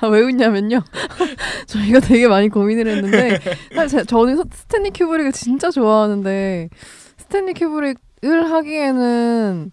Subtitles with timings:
[0.00, 0.80] 아, 왜 웃냐면요.
[1.66, 3.38] 저희가 되게 많이 고민을 했는데
[3.74, 6.68] 사실 저는 스탠리 큐브릭을 진짜 좋아하는데
[7.16, 9.72] 스탠리 큐브릭을 하기에는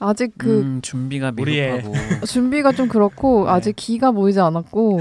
[0.00, 1.92] 아직 그 음, 준비가 우리의- 미흡하고
[2.26, 3.50] 준비가 좀 그렇고 네.
[3.52, 5.00] 아직 기가 모이지 않았고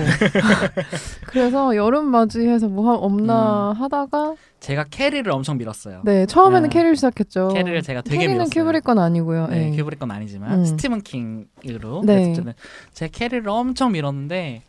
[1.28, 3.82] 그래서 여름 맞이해서 뭐 하- 없나 음.
[3.82, 6.04] 하다가 제가 캐리를 엄청 밀었어요.
[6.06, 6.74] 네 처음에는 네.
[6.74, 7.50] 캐리를 시작했죠.
[7.50, 8.64] 캐리를 제가 되게 캐리는 밀었어요.
[8.64, 9.48] 큐브릭 건 아니고요.
[9.48, 9.76] 네, 네.
[9.76, 10.66] 큐브릭 건 아니지만 음.
[10.66, 12.22] 스티븐 킹으로 네.
[12.22, 12.54] 그래서 저는
[12.94, 14.64] 제 캐리를 엄청 밀었는데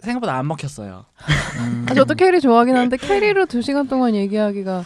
[0.00, 1.04] 생각보다 안 먹혔어요.
[1.60, 4.82] 음, 아, 저도 캐리 좋아하긴 하는데 캐리로 두 시간 동안 얘기하기가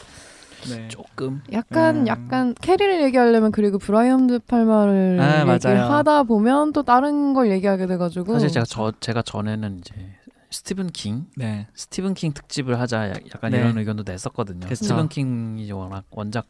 [0.68, 0.88] 네.
[0.88, 2.06] 조금 약간 음.
[2.06, 5.50] 약간 캐리를 얘기하려면 그리고 브라이언 드 팔마를 아.
[5.50, 9.94] 얘기하다 보면 또 다른 걸 얘기하게 돼가지고 사실 제가 저 제가 전에는 이제
[10.54, 11.66] 스티븐 킹 네.
[11.74, 13.58] 스티븐 킹 특집을 하자 야- 약간 네.
[13.58, 14.60] 이런 의견도 냈었거든요.
[14.68, 14.74] 그쵸.
[14.76, 16.46] 스티븐 킹이 워낙 원작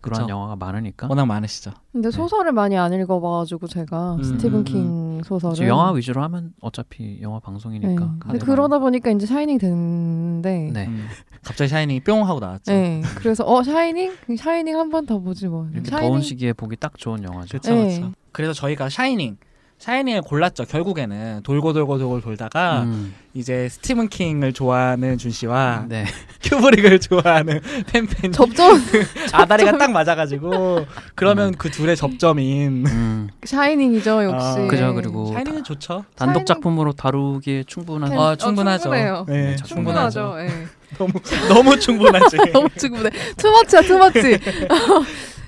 [0.00, 0.30] 그런 그쵸.
[0.30, 1.72] 영화가 많으니까 워낙 많으시죠.
[1.92, 7.18] 근데 소설을 많이 안 읽어봐가지고 제가 음, 스티븐 음, 킹 소설을 영화 위주로 하면 어차피
[7.22, 7.44] 영화 네.
[7.44, 8.16] 방송이니까.
[8.18, 10.86] 근데 가능한- 그러다 보니까 이제 샤이닝 됐는데 네.
[10.86, 11.06] 음.
[11.42, 12.72] 갑자기 샤이닝이 뿅 하고 나왔죠.
[12.72, 13.02] 네.
[13.16, 15.68] 그래서 어 샤이닝 샤이닝 한 번 더 보지 뭐.
[15.72, 17.48] 이렇게 샤이닝 더운 시기에 보기 딱 좋은 영화죠.
[17.58, 17.74] 그렇죠.
[17.74, 17.98] 네.
[17.98, 18.12] 그렇죠.
[18.32, 19.36] 그래서 저희가 샤이닝
[19.78, 20.64] 샤이닝을 골랐죠.
[20.64, 26.06] 결국에는 돌고 돌고 돌고 돌다가 음, 이제 스티븐 킹을 좋아하는 준 씨와 네.
[26.42, 27.60] 큐브릭을 좋아하는
[27.92, 28.80] 팬팬 접점
[29.32, 34.46] 아다리가 딱 맞아가지고 그러면 그 둘의 접점인 음, 샤이닝이죠 역시.
[34.60, 36.04] 아, 그죠, 그리고 샤이닝은 좋죠.
[36.16, 38.82] 단독 작품으로 다루기에 충분한 캔- 어, 충분하죠.
[38.84, 39.24] 충분해요.
[39.28, 39.66] 네, 충분하죠.
[39.66, 40.20] 충분하죠.
[40.20, 40.40] 충분하죠.
[40.40, 40.66] 예.
[40.96, 41.12] 너무
[41.48, 42.36] 너무 충분하지.
[42.52, 43.10] 너무 충분해.
[43.36, 44.38] too much야 too much.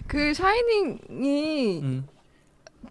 [0.09, 2.07] 그 샤이닝이 음.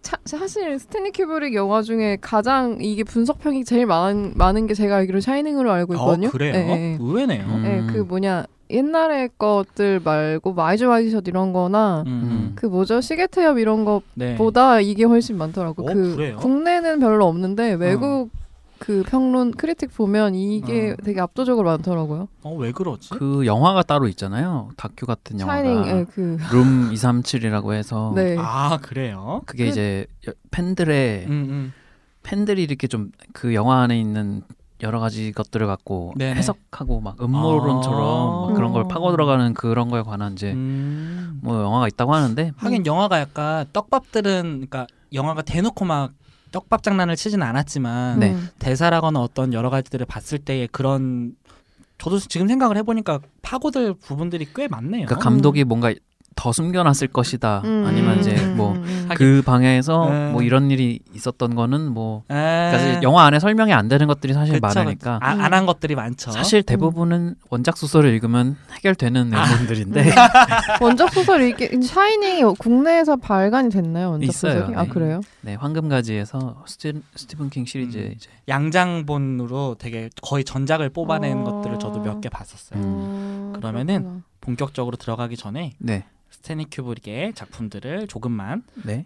[0.06, 5.18] 차, 사실 스탠리 큐브릭 영화 중에 가장 이게 분석평이 제일 많은 많은 게 제가 알기로
[5.18, 6.28] 샤이닝으로 알고 있거든요.
[6.28, 6.54] 어, 그래요?
[6.54, 6.98] 예, 예.
[7.00, 7.44] 의외네요.
[7.44, 7.64] 음.
[7.66, 12.52] 예, 그 뭐냐 옛날의 것들 말고 뭐 Eyes Wide Shut 이런 거나 음, 음.
[12.54, 13.84] 그 뭐죠 시계태엽 이런
[14.14, 14.36] 네.
[14.36, 15.82] 것보다 이게 훨씬 많더라고.
[15.82, 16.36] 어, 그 그래요?
[16.36, 18.30] 국내는 별로 없는데 외국
[18.78, 20.96] 그 평론 critic 보면 이게 어.
[21.02, 22.28] 되게 압도적으로 많더라고요.
[22.42, 23.10] 어, 왜 그러지?
[23.10, 24.70] 그 영화가 따로 있잖아요.
[24.76, 28.36] 다큐 같은 영화가 샤이닝 예, 그 룸 237이라고 해서 네.
[28.38, 29.42] 아 그래요?
[29.46, 31.72] 그게 그- 이제 여- 팬들의 음, 음.
[32.22, 34.42] 팬들이 이렇게 좀 그 영화 안에 있는
[34.82, 36.34] 여러 가지 것들을 갖고 네네.
[36.38, 38.88] 해석하고 막 음모론처럼 막 그런 걸 어.
[38.88, 41.38] 파고 들어가는 그런 거에 관한 이제 음.
[41.42, 46.12] 뭐 영화가 있다고 하는데 하긴 영화가 약간 떡밥들은 그러니까 영화가 대놓고 막
[46.56, 48.32] 떡밥 장난을 치진 않았지만 네.
[48.32, 48.48] 음.
[48.58, 51.34] 대사라거나 어떤 여러 가지들을 봤을 때의 그런
[51.98, 55.04] 저도 지금 생각을 해보니까 파고들 부분들이 꽤 많네요.
[55.04, 55.92] 그러니까 감독이 뭔가
[56.36, 59.08] 더 숨겨놨을 것이다 음, 아니면 이제 음, 뭐 음, 음.
[59.16, 60.30] 그 방향에서 네.
[60.32, 62.34] 뭐 이런 일이 있었던 거는 뭐 에...
[62.34, 65.40] 그러니까 사실 영화 안에 설명이 안 되는 것들이 사실 그쵸, 많으니까 음.
[65.40, 66.30] 안한 것들이 많죠.
[66.30, 69.46] 사실 대부분은 원작 소설을 읽으면 해결되는 아.
[69.46, 70.12] 내용들인데
[70.82, 74.10] 원작 소설 이게 샤이닝이 국내에서 발간이 됐나요?
[74.10, 74.60] 원작 있어요.
[74.60, 74.76] 소설이?
[74.76, 74.88] 아 네.
[74.90, 75.20] 그래요?
[75.40, 78.12] 네 황금가지에서 스티, 스티븐 킹 시리즈 음.
[78.14, 81.44] 이제 양장본으로 되게 거의 전작을 뽑아낸 어.
[81.44, 82.80] 것들을 저도 몇 개 봤었어요.
[82.82, 84.22] 어, 그러면은 그렇구나.
[84.46, 89.04] 본격적으로 들어가기 전에 네 스테니 큐브릭의 작품들을 조금만 네.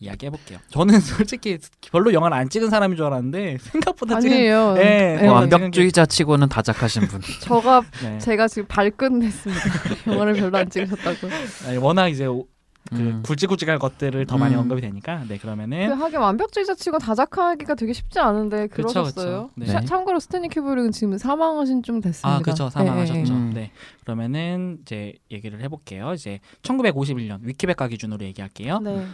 [0.00, 0.58] 이야기해 볼게요.
[0.68, 1.58] 저는 솔직히
[1.90, 4.74] 별로 영화를 안 찍은 사람인 줄 알았는데 생각보다 찍은 아니에요.
[4.74, 7.20] 네, 네, 뭐 완전- 완벽주의자 치고는 다작하신 분.
[7.40, 8.18] 저가 네.
[8.18, 9.62] 제가 지금 발끈했습니다.
[10.12, 11.28] 영화를 별로 안 찍으셨다고.
[11.68, 12.46] 아니, 워낙 이제 오-
[12.90, 13.22] 그 음.
[13.24, 14.60] 굵직굵직한 것들을 더 많이 음.
[14.60, 19.48] 언급이 되니까 네그 그러면은 하긴 완벽주의자 치고 다작하기가 되게 쉽지 않은데 그러셨어요.
[19.48, 19.50] 그쵸.
[19.54, 19.66] 네.
[19.66, 22.36] 샤- 참고로 스탠리 큐브릭은 지금 사망하신 좀 됐습니다.
[22.36, 23.32] 아 그렇죠 사망하셨죠.
[23.32, 23.52] 음.
[23.54, 23.70] 네
[24.02, 26.12] 그러면은 이제 얘기를 해볼게요.
[26.12, 28.78] 이제 1951년 위키백과 기준으로 얘기할게요.
[28.80, 29.06] 네.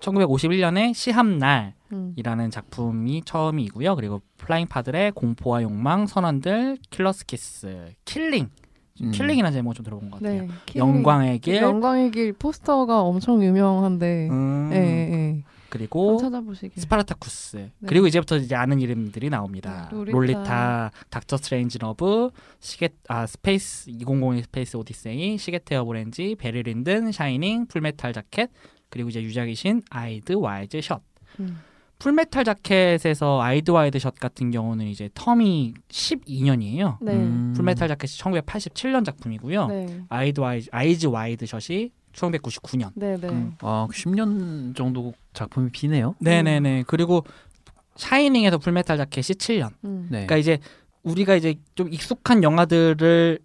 [0.00, 2.50] 1951년에 시합날이라는 음.
[2.50, 3.94] 작품이 처음이고요.
[3.94, 8.48] 그리고 Flying Padre 공포와 욕망, 선원들, Killer's Kiss, Killing,
[9.00, 9.10] 음.
[9.10, 10.42] Killing이라는 제목 좀 들어본 것 같아요.
[10.42, 10.48] 네.
[10.76, 14.28] 영광의 길, 영광의 길 포스터가 엄청 유명한데.
[14.30, 15.42] 음, 예, 예, 예.
[15.70, 16.18] 그리고.
[16.76, 17.72] 스파르타쿠스 네.
[17.86, 19.88] 그리고 이제부터 이제 아는 이름들이 나옵니다.
[19.90, 20.90] 네, 롤리타, 롤리타.
[21.08, 21.38] Dr.
[21.38, 22.28] Strangelove,
[22.60, 28.50] 시계 아 스페이스 2001 스페이스 오디세이, 시계태엽 오렌지, 배리 린든, 샤이닝, 풀메탈 자켓
[28.90, 31.00] 그리고 이제 유작이신 아이즈 와이드 셧.
[31.40, 31.58] 음.
[32.02, 36.96] 풀메탈 자켓에서 아이즈 와이드 셧 같은 경우는 이제 텀이 12년이에요.
[37.00, 37.12] 네.
[37.12, 37.52] 음.
[37.54, 39.66] 풀메탈 자켓이 1987년 작품이고요.
[39.68, 40.00] 네.
[40.08, 42.90] 아이드 와이드 아이즈 와이드 셧이 1999년.
[42.96, 43.28] 네, 네.
[43.28, 43.54] 음.
[43.60, 46.16] 아, 10년 정도 작품이 비네요.
[46.18, 46.82] 네 네 네.
[46.88, 47.24] 그리고
[47.94, 49.70] 샤이닝에서 풀메탈 자켓이 7년.
[49.84, 50.08] 음.
[50.10, 50.26] 네.
[50.26, 50.58] 그러니까 이제
[51.04, 53.38] 우리가 이제 좀 익숙한 영화들을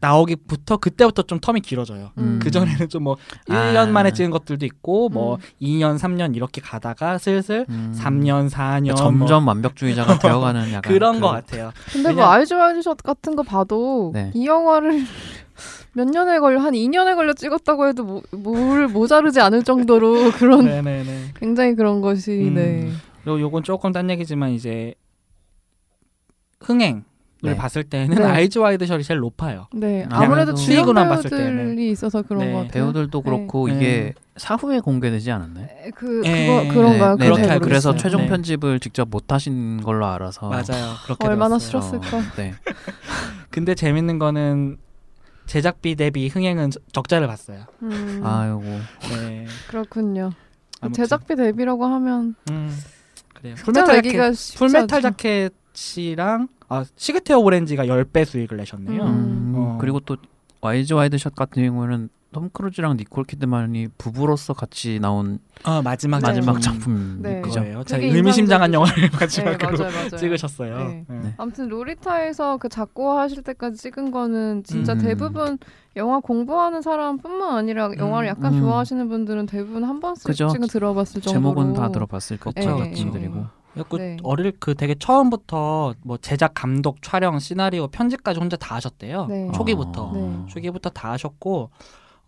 [0.00, 2.12] 나오기부터 그때부터 좀 텀이 길어져요.
[2.18, 2.38] 음.
[2.40, 3.16] 그 전에는 좀뭐
[3.48, 3.52] 아.
[3.54, 5.40] 1년 만에 찍은 것들도 있고 뭐 음.
[5.60, 7.92] 2년, 3년 이렇게 가다가 슬슬 음.
[7.98, 11.72] 3년, 4년 점점 완벽주의자가 되어가는 약간 그런 그- 것 같아요.
[11.92, 14.30] 근데 뭐 왜냐- 아이즈 와이드 셧 같은 거 봐도 네.
[14.34, 15.02] 이 영화를
[15.94, 21.32] 몇 년에 걸려 한 2년에 걸려 찍었다고 해도 뭐, 뭘 모자르지 않을 정도로 그런 네네네.
[21.40, 22.54] 굉장히 그런 것이 음.
[22.54, 22.92] 네.
[23.26, 24.94] 요 요건 조금 딴 얘기지만 이제
[26.60, 27.02] 흥행을
[27.42, 27.54] 네.
[27.56, 28.24] 봤을 때는 네.
[28.24, 29.68] 아이즈 와이드 셧이 제일 높아요.
[29.72, 31.56] 네, 아, 아무래도 그래도 주연 수익으로만 봤을 때는.
[31.56, 32.52] 배우들이 있어서 그런 네.
[32.52, 32.72] 것 같아요.
[32.72, 33.74] 배우들도 그렇고 네.
[33.76, 35.66] 이게 사후에 공개되지 않았나요?
[35.66, 37.16] 네, 그 예, 그거 그런가요?
[37.16, 37.94] 네, 그렇게 네, 그래서.
[37.96, 38.26] 최종 네.
[38.28, 40.94] 편집을 직접 못 하신 걸로 알아서 맞아요.
[41.04, 41.58] 그렇게 얼마나.
[41.60, 42.22] 싫었을까?
[42.36, 42.54] 네.
[43.50, 44.78] 근데 재밌는 거는
[45.46, 47.64] 제작비 대비 흥행은 저- 적자를 봤어요.
[47.82, 48.62] 음, 아이고
[49.14, 49.46] 네.
[49.68, 50.30] 그렇군요.
[50.30, 51.04] 그 아무튼.
[51.04, 52.76] 제작비 대비라고 하면 음,
[53.34, 53.54] 그래요.
[53.56, 55.02] 풀메탈 자켓, 풀메탈.
[55.02, 59.02] 자켓이랑 아 시계태엽 오렌지가 10배 수익을 내셨네요.
[59.02, 59.08] 음.
[59.08, 59.78] 음, 어.
[59.80, 60.16] 그리고 또
[60.60, 66.60] 아이즈 와이드 셧 같은 경우에는 톰 크루즈랑 니콜 키드만이 부부로서 같이 나온 어, 마지막 마지막
[66.60, 67.40] 작품 작품 네.
[67.40, 67.60] 그죠?
[67.60, 67.84] 그거예요.
[67.84, 68.74] 제가 의미심장한.
[68.74, 70.08] 영화를 네, 마지막으로 맞아요, 맞아요.
[70.10, 70.78] 찍으셨어요.
[70.78, 71.04] 네.
[71.08, 71.34] 네.
[71.38, 74.98] 아무튼 로리타에서 그 작고 하실 때까지 찍은 거는 진짜 음.
[74.98, 75.58] 대부분
[75.96, 78.60] 영화 공부하는 사람뿐만 아니라 영화를 약간 음.
[78.60, 80.48] 좋아하시는 분들은 대부분 한 그죠.
[80.48, 83.46] 번씩은 들어봤을 정도로 제목은 다 들어봤을 것 네, 같은 네, 작품들이고
[83.84, 84.16] 그 네.
[84.22, 89.26] 어릴 그 되게 처음부터 뭐 제작, 감독, 촬영, 시나리오, 편집까지 혼자 다 하셨대요.
[89.26, 89.50] 네.
[89.54, 90.44] 초기부터 네.
[90.48, 91.70] 초기부터 다 하셨고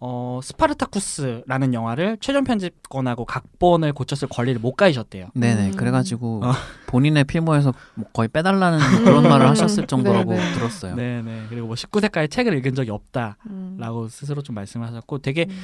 [0.02, 5.28] 어 스파르타쿠스라는 영화를 최종 편집권하고 각본을 고쳤을 권리를 못 가지셨대요.
[5.34, 5.76] 네네 음.
[5.76, 6.52] 그래가지고 어.
[6.86, 10.54] 본인의 필모에서 뭐 거의 빼달라는 그런 말을 하셨을 정도라고 네, 네.
[10.54, 10.94] 들었어요.
[10.94, 14.08] 네네 그리고 뭐 19세까지 책을 읽은 적이 없다라고 음.
[14.08, 15.60] 스스로 좀 말씀하셨고 되게 음.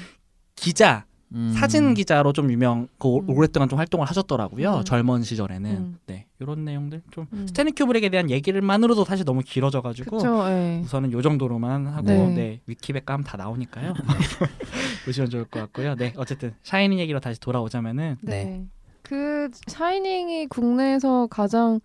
[0.54, 1.52] 기자 음.
[1.56, 3.30] 사진 기자로 좀 유명 그 오- 음.
[3.30, 4.84] 오랫동안 좀 활동을 하셨더라고요 음.
[4.84, 5.98] 젊은 시절에는 음.
[6.06, 7.46] 네 이런 내용들 좀 음.
[7.48, 10.80] 스탠리 큐브릭에 대한 얘기를만으로도 사실 너무 길어져 가지고 그쵸, 예.
[10.84, 12.26] 우선은 요 정도로만 하고 네.
[12.28, 13.94] 네, 위키백과 하면 다 나오니까요
[15.04, 18.44] 보시면 좋을 것 같고요 네 어쨌든 샤이니 얘기로 다시 돌아오자면은 네.
[18.44, 18.64] 네.
[19.02, 21.80] 그 샤이닝이 국내에서 가장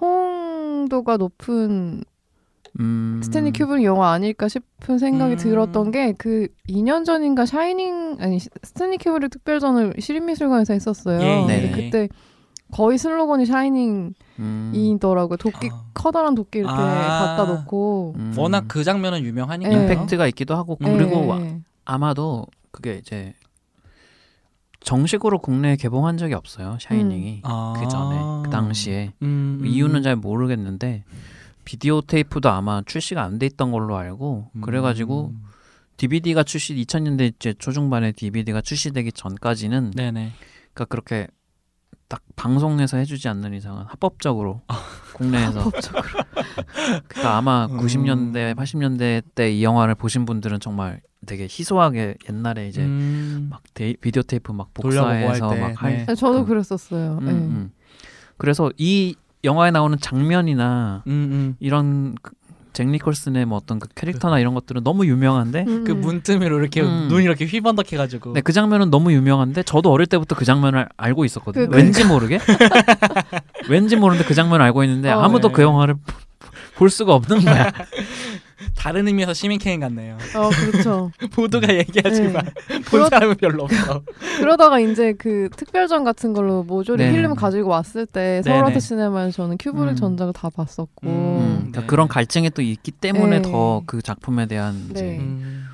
[0.00, 2.02] 호응도가 높은
[2.80, 3.20] 음.
[3.22, 5.36] 스탠리 큐브릭 영화 아닐까 싶은 생각이 음.
[5.38, 11.20] 들었던 게 그 2년 전인가 샤이닝 아니 시- 스탠리 큐브릭 특별전을 시립미술관에서 했었어요.
[11.20, 11.70] 예, 근데 예.
[11.70, 12.08] 그때
[12.72, 15.34] 거의 슬로건이 샤이닝이더라고요.
[15.34, 15.38] 음.
[15.38, 15.84] 도끼 아.
[15.94, 17.36] 커다란 도끼 이렇게 아.
[17.36, 18.34] 갖다 놓고 음.
[18.36, 19.82] 워낙 그 장면은 유명하니까 네.
[19.94, 20.96] 임팩트가 있기도 하고 음.
[20.96, 21.60] 그리고 예.
[21.84, 23.32] 아마도 그게 이제
[24.80, 27.74] 정식으로 국내에 개봉한 적이 없어요 샤이닝이 아.
[27.76, 29.66] 그 전에 그 당시에 음, 음.
[29.66, 31.04] 이유는 잘 모르겠는데
[31.68, 34.60] 비디오 테이프도 아마 출시가 안 돼 있던 걸로 알고 음.
[34.62, 35.34] 그래가지고
[35.98, 40.32] DVD가 출시 2000년대 이제 초중반에 DVD가 출시되기 전까지는 네네
[40.72, 41.26] 그러니까 그렇게
[42.08, 44.62] 딱 방송에서 해주지 않는 이상은 합법적으로
[45.12, 45.70] 국내에서
[47.06, 47.76] 그러니까 아마 음.
[47.78, 53.48] 90년대 80년대 때 이 영화를 보신 분들은 정말 되게 희소하게 옛날에 이제 음.
[53.50, 55.92] 막 데, 비디오 테이프 막 복사해서 할 때, 막 할.
[55.98, 56.06] 네.
[56.06, 57.18] 네, 저도 그- 그랬었어요.
[57.20, 57.30] 음, 예.
[57.32, 57.72] 음.
[58.38, 61.56] 그래서 이 영화에 나오는 장면이나 음, 음.
[61.60, 62.32] 이런 그,
[62.72, 66.00] 잭 니콜슨의 뭐 어떤 그 캐릭터나 이런 것들은 너무 유명한데 음, 그 음.
[66.00, 67.06] 문틈으로 이렇게 음.
[67.08, 71.24] 눈이 이렇게 휘번덕 해가지고 네, 그 장면은 너무 유명한데 저도 어릴 때부터 그 장면을 알고
[71.24, 71.68] 있었거든요.
[71.68, 72.38] 그- 왠지 모르게
[73.68, 75.54] 왠지 모르는데 그 장면을 알고 있는데 어, 아무도 네.
[75.54, 75.96] 그 영화를
[76.76, 77.72] 볼 수가 없는 거야.
[78.76, 80.16] 다른 의미에서 시민 캠 같네요.
[80.36, 81.10] 어 그렇죠.
[81.36, 84.02] 모두가 얘기하지만 본 그러- 사람은 별로 없어.
[84.40, 87.12] 그러다가 이제 그 특별전 같은 걸로 모조리 네.
[87.12, 88.42] 필름 가지고 왔을 때 네네.
[88.42, 89.96] 서울아트 시네마에서 저는 큐브릭 음.
[89.96, 91.54] 전작을 다 봤었고 음.
[91.58, 91.86] 그러니까 네.
[91.86, 93.50] 그런 갈증이 또 있기 때문에 네.
[93.50, 94.90] 더그 작품에 대한 네.
[94.90, 95.66] 이제 음,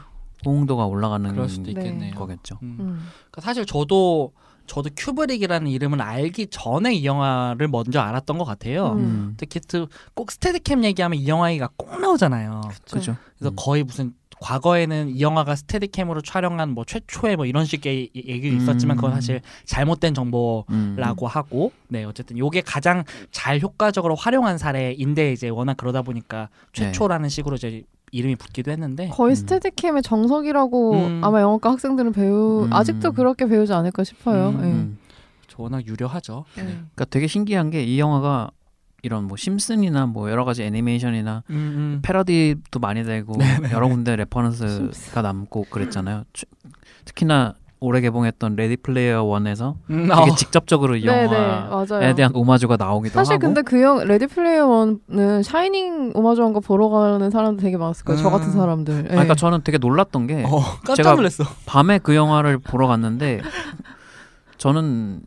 [0.45, 1.71] 호응도가 올라가는 그럴 수도 네.
[1.73, 2.15] 있겠네요.
[2.15, 2.59] 거겠죠.
[2.63, 2.77] 음.
[2.81, 2.87] 음.
[3.31, 4.33] 그러니까 사실 저도
[4.67, 8.93] 저도 큐브릭이라는 이름을 알기 전에 이 영화를 먼저 알았던 것 같아요.
[8.93, 8.99] 음.
[8.99, 9.35] 음.
[9.37, 12.61] 특히 또꼭 Steadicam 얘기하면 이 영화 얘기가 꼭 나오잖아요.
[12.91, 13.17] 그죠.
[13.39, 13.57] 그래서 음.
[13.57, 18.97] 거의 무슨 과거에는 이 영화가 Steadicam으로 촬영한 뭐 최초의 뭐 이런 식의 이- 얘기도 있었지만
[18.97, 19.15] 그건 음.
[19.15, 20.97] 사실 잘못된 정보 음.
[20.99, 26.91] 라고 하고 네 어쨌든 요게 가장 잘 효과적으로 활용한 사례인데 이제 워낙 그러다 보니까 네.
[26.91, 27.85] 최초라는 식으로 이제
[28.15, 29.35] 이름이 붙기도 했는데 거의 음.
[29.35, 31.21] Steadicam의 정석이라고 음.
[31.25, 32.73] 아마 영화과 학생들은 배우 음.
[32.73, 34.51] 아직도 그렇게 배우지 않을까 싶어요.
[34.51, 34.65] 음, 예.
[34.67, 34.99] 음.
[35.49, 36.45] 저 워낙 유려하죠.
[36.59, 36.63] 예.
[36.63, 38.51] 그러니까 되게 신기한 게 이 영화가
[39.03, 42.01] 이런 뭐 심슨이나 뭐 여러 가지 애니메이션이나 음, 음.
[42.03, 43.35] 패러디도 많이 되고
[43.73, 46.25] 여러 군데 reference가 남고 그랬잖아요.
[46.33, 46.47] 추-
[47.05, 50.35] 특히나 올해 개봉했던 레디 플레이어 1에서 음, 되게 어.
[50.35, 52.15] 직접적으로 이 네, 네, 영화에 맞아요.
[52.15, 56.89] 대한 오마주가 나오기도 사실 하고 근데 그 영 레디 플레이어 원은 샤이닝 오마주한 거 보러
[56.89, 58.21] 가는 사람들 되게 많았을 거예요.
[58.23, 58.53] 저 같은 음.
[58.53, 58.95] 사람들.
[58.95, 59.09] 예.
[59.09, 61.45] 아, 그러니까 저는 되게 놀랐던 게 어, 깜짝 제가- 놀랐어.
[61.67, 63.41] 밤에 그 영화를 보러 갔는데
[64.59, 65.21] 저는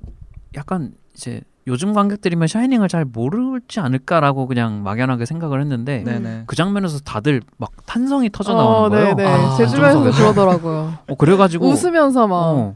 [0.56, 6.44] 약간 이제 요즘 관객들이면 샤이닝을 잘 모르지 않을까라고 그냥 막연하게 생각을 했는데 네네.
[6.48, 9.16] 그 장면에서 다들 막 탄성이 터져 어, 나오는 거예요.
[9.16, 9.30] 네네.
[9.30, 10.18] 아, 제 주변에서.
[10.18, 10.98] 그러더라고요.
[11.08, 12.36] 어, 그래가지고 웃으면서 막.
[12.38, 12.76] 어.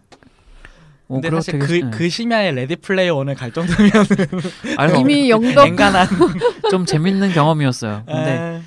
[1.07, 1.91] 어, 근데 사실 되게- 그, 네.
[1.91, 3.91] 그 심야에 레디 플레이어 원을 갈 정도면
[4.77, 6.07] 아니, 이미 영덕 엔간한.
[6.69, 8.03] 좀 재밌는 경험이었어요.
[8.05, 8.61] 근데 에,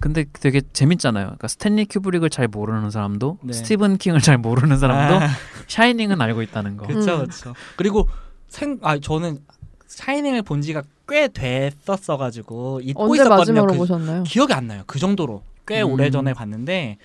[0.00, 1.24] 근데 되게 재밌잖아요.
[1.26, 3.52] 그러니까 스탠리 큐브릭을 잘 모르는 사람도 네.
[3.52, 5.28] 스티븐 킹을 잘 모르는 사람도 아,
[5.68, 6.86] 샤이닝은 알고 있다는 거.
[6.86, 6.94] 음.
[6.94, 7.54] 그쵸.
[7.76, 8.08] 그리고
[8.50, 9.38] 생, 아 저는
[9.86, 13.38] 샤이닝을 본 지가 꽤 됐었어 가지고 잊고 언제 있었거든요.
[13.38, 14.22] 마지막으로 그- 보셨나요?
[14.24, 14.82] 기억이 안 나요.
[14.86, 15.92] 그 정도로 꽤 음.
[15.92, 16.98] 오래 전에 봤는데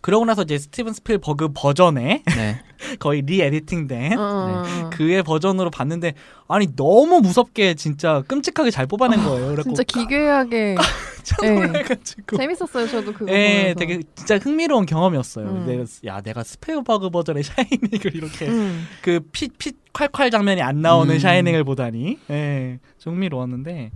[0.00, 2.60] 그러고 나서 이제 스티븐 스필버그 버전에 네.
[3.00, 4.90] 거의 re-editing된 어, 어, 어.
[4.90, 6.14] 그의 버전으로 봤는데
[6.46, 9.46] 아니 너무 무섭게 진짜 끔찍하게 잘 뽑아낸 거예요.
[9.46, 10.76] 그래갖고 진짜 기괴하게
[11.36, 11.66] 깜짝 예.
[11.66, 12.36] 놀래가지고.
[12.36, 12.88] 재밌었어요.
[12.88, 13.78] 저도 그거 예, 보면서.
[13.78, 15.46] 되게 진짜 흥미로운 경험이었어요.
[15.48, 15.66] 음.
[15.66, 18.86] 내가, 야, 내가 스필버그 버전의 샤이닝을 이렇게 음.
[19.02, 21.18] 그 피 피 콸콸 장면이 안 나오는 음.
[21.18, 23.90] 샤이닝을 보다니, 예, 좀 흥미로웠는데,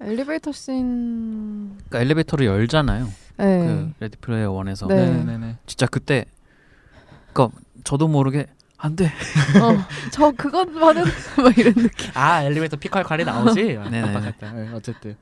[0.00, 1.76] 엘리베이터 씬.
[1.88, 3.08] 그러니까 엘리베이터를 열잖아요.
[3.38, 3.58] 네.
[3.66, 4.96] 그 레디 플레이어 원에서 네.
[5.10, 5.58] 네네네.
[5.66, 6.24] 진짜 그때
[7.32, 8.46] 그러니까 저도 모르게
[8.78, 9.06] 안 돼.
[9.06, 11.04] 어, 저 그것만은
[11.38, 12.10] 막 이런 느낌.
[12.14, 13.62] 아 엘리베이터 피 콸콸이 나오지.
[13.90, 14.00] 네네.
[14.02, 14.58] 깜빡했다.
[14.60, 15.16] 예, 어쨌든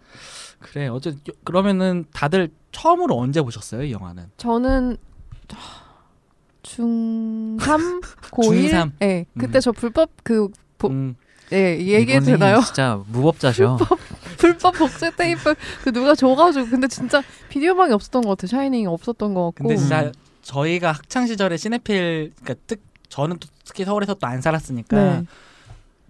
[0.60, 4.30] 그래 어쨌 그러면은 다들 처음으로 언제 보셨어요 이 영화는?
[4.36, 4.96] 저는
[6.62, 8.92] 중3 고1 중3.
[8.98, 9.26] 네.
[9.38, 9.60] 그때 음.
[9.60, 10.48] 저 불법 그
[10.78, 11.16] 보- 음,
[11.52, 12.60] 예, 얘기해도 되나요?
[12.60, 13.78] 진짜 무법자셔.
[14.38, 18.46] 불법 복제 테이프 그 누가 줘가지고 근데 진짜 비디오방이 없었던 것 같아.
[18.46, 19.64] 샤이닝이 없었던 것 같고.
[19.64, 20.12] 근데 진짜 음.
[20.42, 25.24] 저희가 학창 시절에 시네필 그러니까 특 저는 또 특히 서울에서 또 안 살았으니까 네.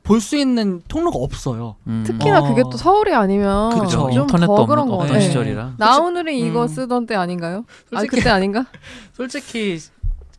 [0.02, 1.76] 볼 수 있는 통로가 없어요.
[1.86, 2.02] 음.
[2.06, 2.48] 특히나 어.
[2.48, 4.10] 그게 또 서울이 아니면 그쵸.
[4.10, 5.26] 좀 인터넷도 더 없는, 그런 거 없던 같아요.
[5.28, 5.74] 시절이라.
[5.78, 6.68] 나오늘이 이거 음.
[6.68, 7.64] 쓰던 때 아닌가요?
[7.92, 8.64] 아 솔직히- 그때 아닌가?
[9.12, 9.78] 솔직히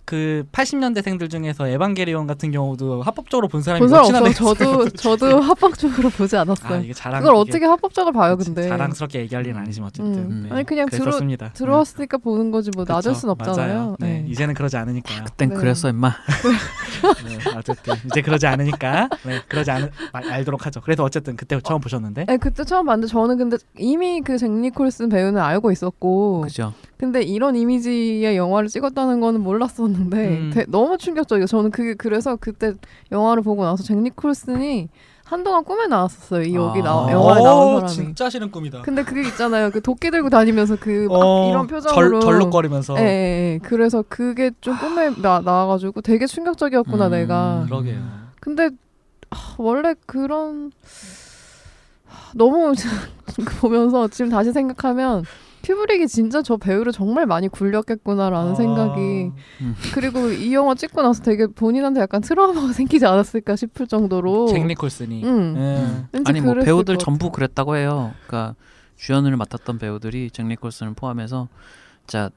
[0.06, 4.54] 그 80년대생들 중에서 에반게리온 같은 경우도 합법적으로 본 사람이 본 사람 없어.
[4.54, 6.82] 저도 저도 합법적으로 보지 아 않았어요.
[6.84, 8.68] 이게 자랑 그걸 어떻게 합법적으로 봐요, 근데?
[8.68, 10.48] 자랑스럽게 얘기할 일은 아니지만 어쨌든 음.
[10.50, 10.56] 네.
[10.56, 11.54] 아니 그냥 들어 그랬었습니다.
[11.54, 12.94] 들어왔으니까 보는 거지 뭐 네.
[12.94, 13.74] 그쵸, 순 없잖아요.
[13.74, 13.96] 맞아요.
[14.00, 14.26] 네.
[14.28, 15.24] 이제는 그러지 않으니까요.
[15.26, 15.56] 그땐 네.
[15.56, 16.12] 그랬어 임마.
[17.26, 20.82] 네, 어쨌든 이제 그러지 않으니까 네, 그러지 않 말- 알도록 하죠.
[20.82, 25.10] 그래서 어쨌든 그때 처음 보셨는데 네, 그때 처음 봤는데 저는 근데 이미 그 잭 니콜슨
[25.10, 26.74] 배우는 알고 있었고 그죠.
[26.98, 30.52] 근데 이런 이미지의 영화를 찍었다는 거는 몰랐었는데 음.
[30.54, 31.46] 되- 너무 충격적이에요.
[31.48, 32.74] 저는 그게 그래서 그때
[33.12, 34.90] 영화를 보고 나서 잭 니콜슨이
[35.24, 36.44] 한동안 꿈에 나왔었어요.
[36.44, 36.84] 이 여기 아.
[36.84, 37.94] 나 어, 영화에 나온 사람이.
[37.94, 38.82] 진짜 싫은 꿈이다.
[38.82, 39.72] 근데 그게 있잖아요.
[39.72, 43.60] 그 도끼 들고 다니면서 그막 어, 이런 표정으로 절, 절룩거리면서 예, 예, 예.
[43.64, 47.12] 그래서 그게 좀 꿈에 나, 나와가지고 되게 충격적이었구나 음.
[47.12, 47.64] 내가.
[47.66, 48.02] 그러게요.
[48.42, 48.70] 근데
[49.30, 50.72] 하, 원래 그런
[52.06, 52.74] 하, 너무
[53.62, 55.24] 보면서 지금 다시 생각하면
[55.64, 58.56] 큐브릭이 진짜 저 배우를 정말 많이 굴렸겠구나라는 아.
[58.56, 59.32] 생각이
[59.94, 65.24] 그리고 이 영화 찍고 나서 되게 본인한테 약간 트라우마가 생기지 않았을까 싶을 정도로 잭 니콜슨이
[65.24, 65.56] 음.
[66.14, 66.22] 예.
[66.26, 67.32] 아니 뭐 배우들 것 전부.
[67.32, 68.14] 그랬다고 해요.
[68.26, 68.56] 그러니까
[68.98, 71.48] 주연을 맡았던 배우들이 잭 니콜슨을 포함해서
[72.08, 72.30] 진짜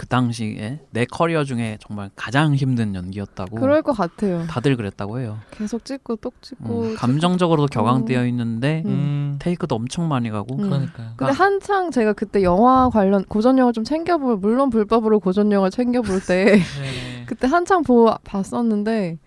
[0.00, 4.46] 그 당시에 내 커리어 중에 정말 가장 힘든 연기였다고 그럴 것 같아요.
[4.48, 5.36] 다들 그랬다고 해요.
[5.50, 8.90] 계속 찍고 또 찍고 음, 감정적으로도 격앙되어 있는데 음.
[8.90, 9.36] 음.
[9.38, 10.62] 테이크도 엄청 많이 가고 음.
[10.62, 11.10] 그러니까요.
[11.16, 16.20] 근데 한창 제가 그때 영화 관련 고전 영화 좀 챙겨볼 물론 불법으로 고전 영화 챙겨볼
[16.26, 16.60] 때 네네.
[17.28, 19.18] 그때 한창 보 봤었는데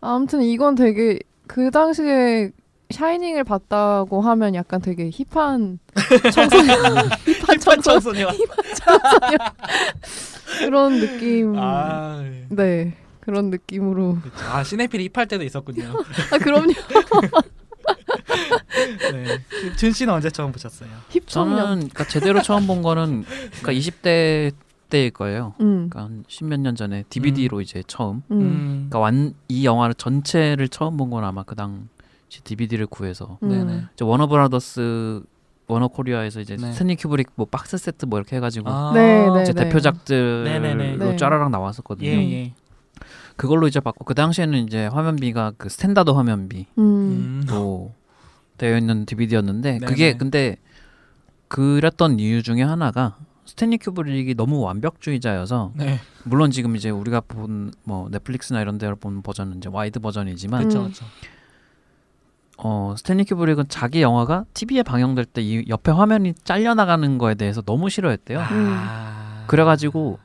[0.00, 2.52] 아무튼 이건 되게 그 당시에
[2.92, 5.78] 샤이닝을 봤다고 하면 약간 되게 힙한
[6.32, 6.76] 청소년
[7.24, 8.34] 힙한 청소년 청소년.
[10.58, 12.46] 그런 느낌 아, 예.
[12.50, 14.18] 네 그런 느낌으로.
[14.50, 15.92] 아 시네필이 힙할 때도 있었군요.
[16.32, 16.72] 아 그럼요
[19.12, 19.38] 네.
[19.76, 20.88] 준 씨는 언제 처음 보셨어요?
[21.10, 23.24] 힙청년 저는 그러니까 제대로 처음 본 거는
[23.60, 24.52] 그러니까 20대
[24.88, 25.54] 때일 거예요.
[25.60, 28.22] 음, 그러니까 한 십몇 년 전에 DVD로 이제 처음.
[28.30, 31.82] 음, 그러니까 완 이 영화를 전체를 처음 본 건 아마 그 당시
[32.42, 33.48] DVD를 구해서 음.
[33.48, 33.84] 네네.
[33.94, 35.22] 이제 워너 브라더스
[35.66, 36.72] 워너 코리아에서 이제 네.
[36.72, 39.42] 스탠리 큐브릭 뭐 박스 세트 뭐 이렇게 해가지고 아, 네, 네.
[39.42, 40.96] 이제 대표작들로 네네네.
[40.96, 41.16] 네.
[41.16, 42.08] 짜라락 나왔었거든요.
[42.08, 42.54] 예, 예.
[43.36, 47.44] 그걸로 이제 봤고 그 당시에는 이제 화면비가 그 스탠다드 화면비로 음.
[47.48, 47.88] 음.
[48.58, 49.86] 되어 있는 DVD였는데 네네.
[49.86, 50.56] 그게 근데
[51.48, 55.98] 그랬던 이유 중에 하나가 스탠리 큐브릭이 너무 완벽주의자여서 네.
[56.24, 60.68] 물론 지금 이제 우리가 본 뭐 넷플릭스나 이런 데를 본 버전은 이제 와이드 버전이지만 음.
[60.68, 61.04] 그렇죠, 그렇죠.
[62.64, 67.60] 어 스탠리 큐브릭은 자기 영화가 TV에 방영될 때 이 옆에 화면이 잘려 나가는 거에 대해서
[67.62, 68.38] 너무 싫어했대요.
[68.40, 69.44] 아.
[69.48, 70.18] 그래가지고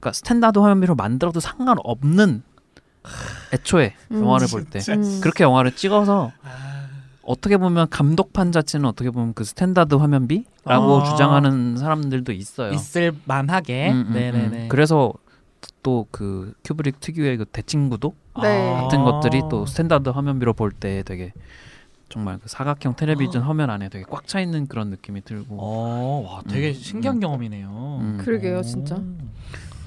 [0.00, 2.42] 그러니까 스탠다드 화면비로 만들어도 상관없는
[3.52, 4.20] 애초에 음.
[4.22, 4.80] 영화를 볼 때.
[4.92, 5.20] 음.
[5.20, 6.86] 그렇게 영화를 찍어서 아.
[7.22, 11.04] 어떻게 보면 감독판 자체는 어떻게 보면 그 스탠다드 화면비라고 아.
[11.04, 12.72] 주장하는 사람들도 있어요.
[12.72, 13.92] 있을 만하게.
[13.92, 14.62] 음, 음, 네네네.
[14.64, 14.68] 음.
[14.68, 15.12] 그래서
[15.82, 18.72] 또 그 큐브릭 특유의 그 대칭 구도 네.
[18.72, 19.04] 같은 아.
[19.04, 21.32] 것들이 또 스탠다드 화면비로 볼 때 되게
[22.14, 26.42] 정말 그 사각형 텔레비전 화면 안에 되게 꽉 차 있는 그런 느낌이 들고 어, 와,
[26.48, 27.20] 되게 음, 신기한 음.
[27.20, 27.98] 경험이네요.
[28.00, 28.18] 음.
[28.22, 29.02] 그러게요 진짜 오.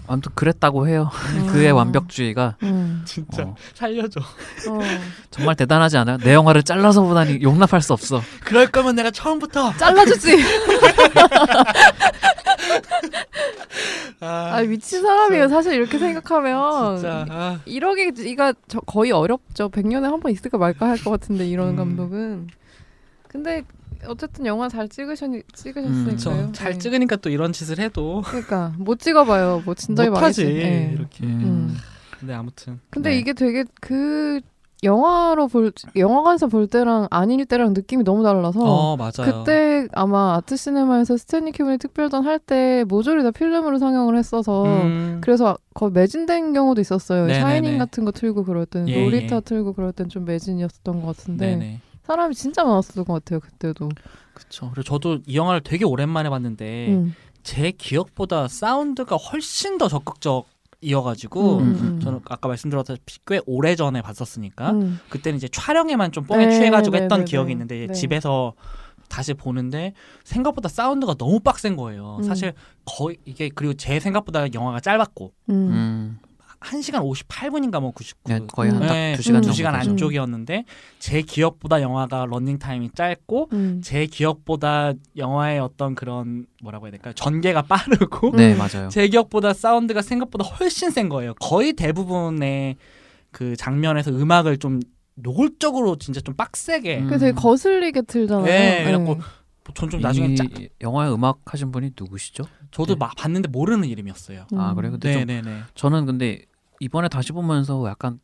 [0.08, 1.10] 아무튼 그랬다고 해요.
[1.38, 1.48] 음.
[1.54, 3.02] 그의 완벽주의가 음.
[3.06, 4.20] 진짜 어, 살려줘.
[4.20, 4.80] 어.
[5.32, 6.18] 정말 대단하지 않아요?
[6.18, 8.22] 내 영화를 잘라서 보다니 용납할 수 없어.
[8.44, 10.36] 그럴 거면 내가 처음부터 잘라주지
[14.20, 15.48] 아아 미친 사람이에요.
[15.48, 17.60] 사실 이렇게 생각하면 진짜 아.
[17.66, 19.70] 이러기가 저- 거의 어렵죠.
[19.70, 21.76] 100년에 한 번 있을까 말까 할 것 같은데 이런 음.
[21.76, 22.48] 감독은.
[23.28, 23.64] 근데
[24.08, 26.18] 어쨌든 영화 잘 찍으셨 음, 찍으셨으니까요.
[26.18, 26.78] 저잘 네.
[26.80, 29.62] 찍으니까 또 이런 짓을 해도 그러니까 못 찍어봐요.
[29.66, 30.46] 뭐 진작에 못하지.
[30.46, 30.92] 네.
[30.94, 31.24] 이렇게.
[31.26, 31.42] 음.
[31.44, 31.78] 음.
[32.20, 33.18] 근데 아무튼 근데 네.
[33.20, 34.40] 이게 되게 그
[34.84, 39.12] 영화로 볼 영화관에서 볼 때랑 아닐 때랑 느낌이 너무 달라서 어 맞아요.
[39.44, 45.20] 그때 아마 아트 시네마에서 스탠리 큐브릭 특별전 할 때 모조리 다 필름으로 상영을 했어서 음,
[45.22, 47.22] 그래서 거의 매진된 경우도 있었어요.
[47.26, 47.42] 네네네.
[47.42, 49.40] 샤이닝 같은 거 틀고 그럴 때는 예, 로리타 예.
[49.42, 51.82] 틀고 그럴 땐좀 매진이었던 것 같은데 네네.
[52.04, 53.90] 사람이 진짜 많았을 것 같아요 그때도.
[54.34, 54.70] 그렇죠.
[54.70, 57.16] 그리고 저도 이 영화를 되게 오랜만에 봤는데 음.
[57.44, 60.46] 제 기억보다 사운드가 훨씬 더 적극적
[60.82, 62.00] 이어가지고 음, 음.
[62.00, 65.00] 저는 아까 말씀드렸다시피 꽤 오래 전에 봤었으니까 음.
[65.10, 67.52] 그때는 이제 촬영에만 좀 뽕에 네, 취해가지고 네, 했던 네, 기억이 네.
[67.54, 67.94] 있는데 네.
[67.94, 68.54] 집에서
[69.10, 69.94] 다시 보는데
[70.24, 72.18] 생각보다 사운드가 너무 빡센 거예요.
[72.20, 72.24] 음.
[72.24, 72.54] 사실
[72.86, 75.54] 거의 이게 그리고 제 생각보다 영화가 짧았고 음.
[75.54, 76.20] 음.
[76.60, 78.32] 1시간 58분인가 뭐 99.
[78.32, 78.76] 네, 거의 음.
[78.78, 79.42] 한딱 네, 두 시간 음.
[79.42, 79.92] 정도 두 시간 되죠.
[79.92, 80.66] 안쪽이었는데
[81.00, 83.82] 제 기억보다 영화가 런닝 타임이 짧고 음.
[83.84, 87.14] 제 기억보다 영화의 어떤 그런 뭐라고 해야 될까요?
[87.14, 88.58] 전개가 빠르고 네 음.
[88.58, 88.90] 맞아요.
[88.90, 91.34] 제 기억보다 사운드가 생각보다 훨씬 센 거예요.
[91.36, 92.76] 거의 대부분의
[93.32, 94.80] 그 장면에서 음악을 좀
[95.16, 97.08] 노골적으로 진짜 좀 빡세게 음.
[97.08, 98.46] 그 되게 거슬리게 틀잖아요.
[98.46, 99.18] 네, 그래갖고
[99.74, 100.44] 전좀 나중에 이 짜,
[100.82, 102.44] 영화의 음악 하신 분이 누구시죠?
[102.72, 103.00] 저도 네.
[103.00, 104.46] 막 봤는데 모르는 이름이었어요.
[104.54, 104.60] 음.
[104.60, 104.92] 아 그래요?
[104.92, 105.62] 근데 좀 네네네.
[105.76, 106.42] 저는 근데
[106.80, 108.20] 이번에 다시 보면서 약간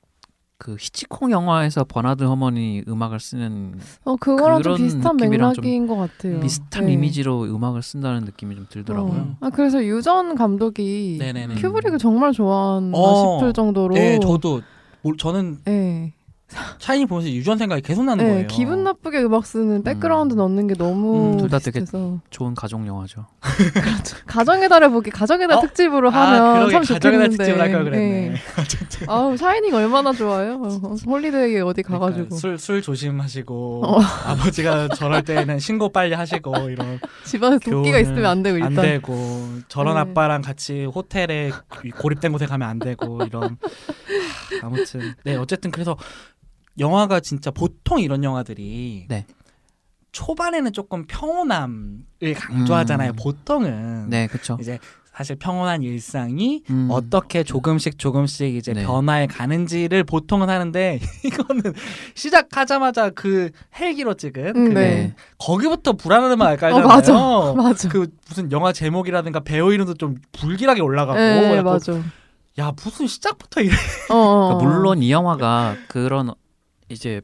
[0.58, 6.40] 그 히치콕 영화에서 버나드 허먼이 음악을 쓰는 어 그거랑 좀 그런 비슷한 맥락인 것 같아요.
[6.40, 6.94] 비슷한 네.
[6.94, 9.20] 이미지로 음악을 쓴다는 느낌이 좀 들더라고요.
[9.22, 9.38] 어.
[9.42, 11.56] 아 그래서 유전 감독이 네네네.
[11.56, 13.38] 큐브릭을 정말 좋아한다 어.
[13.40, 13.96] 싶을 정도로.
[13.96, 14.62] 네, 저도
[15.02, 16.14] 뭘- 저는 네.
[16.80, 18.48] 샤이닝 보면서 유전 생각이 계속 나는 네, 거예요.
[18.48, 20.38] 기분 나쁘게 음악 쓰는 백그라운드 음.
[20.38, 21.84] 넣는 게 너무 음, 둘다 되게
[22.30, 23.26] 좋은 가족 영화죠.
[24.26, 25.62] 가정의 달을 보기 가정의 달 어?
[25.62, 27.38] 특집으로 아, 하면 그러게 참 좋겠는데.
[27.38, 28.30] 특집을 할걸 그랬네.
[28.30, 28.36] 네.
[29.08, 30.62] 아우 샤이닝 얼마나 좋아요.
[30.64, 32.26] 어, holiday에 어디 가가지고.
[32.26, 34.00] 그러니까 술, 술 조심하시고 어.
[34.26, 38.78] 아버지가 저럴 때는 신고 빨리 하시고 이런 집안에 도끼가 있으면 안 되고 일단.
[38.78, 40.02] 안 되고 저런 네.
[40.02, 41.52] 아빠랑 같이 호텔에
[42.00, 45.98] 고립된 곳에 가면 안 되고 이런 하, 아무튼 네 어쨌든 그래서
[46.80, 49.26] 영화가 진짜 보통 이런 영화들이 네.
[50.12, 53.12] 초반에는 조금 평온함을 강조하잖아요.
[53.12, 53.16] 음.
[53.16, 54.58] 보통은 네, 그렇죠.
[54.62, 54.80] 이제
[55.12, 56.88] 사실 평온한 일상이 음.
[56.90, 58.84] 어떻게 조금씩 조금씩 이제 네.
[58.84, 61.62] 변화해 가는지를 보통은 하는데 이거는
[62.16, 65.14] 시작하자마자 그 헬기로 찍은 음, 그 네.
[65.38, 66.88] 거기부터 불안한 음악 어, 깔잖아요.
[66.88, 67.14] 맞아.
[67.56, 67.90] 맞아.
[67.90, 71.94] 그 무슨 영화 제목이라든가 배우 이름도 좀 불길하게 올라가고 네, 맞아.
[72.60, 73.76] 야 무슨 시작부터 이래
[74.10, 74.68] 어, 어, 그러니까 어.
[74.68, 76.34] 물론 이 영화가 그런
[76.94, 77.22] 이제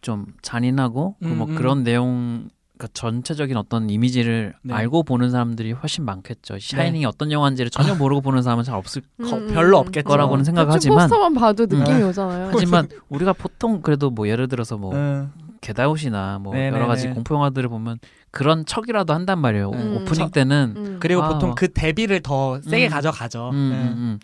[0.00, 1.54] 좀 잔인하고 그 음, 뭐 음.
[1.54, 4.74] 그런 내용 그러니까 전체적인 어떤 이미지를 네.
[4.74, 6.58] 알고 보는 사람들이 훨씬 많겠죠.
[6.58, 9.86] 샤이닝이 어떤 영화인지를 전혀 모르고 보는 사람은 잘 없을 거- 음, 별로 음.
[9.86, 10.08] 없겠죠.
[10.08, 12.08] 거라고는 대충 생각하지만 포스터만 봐도 느낌이 음.
[12.08, 12.50] 오잖아요.
[12.52, 15.30] 하지만 우리가 보통 그래도 뭐 예를 들어서 뭐 응.
[15.60, 16.76] 겟아웃이나 뭐 네네네.
[16.76, 17.98] 여러 가지 공포 영화들을 보면
[18.32, 19.70] 그런 척이라도 한단 말이에요.
[19.70, 19.92] 음.
[20.02, 20.96] 오프닝 저- 때는 음.
[21.00, 21.54] 그리고 아, 보통 뭐.
[21.54, 22.90] 그 대비를 더 세게 음.
[22.90, 23.50] 가져가죠.
[23.50, 23.76] 음, 네.
[23.82, 24.18] 음, 음.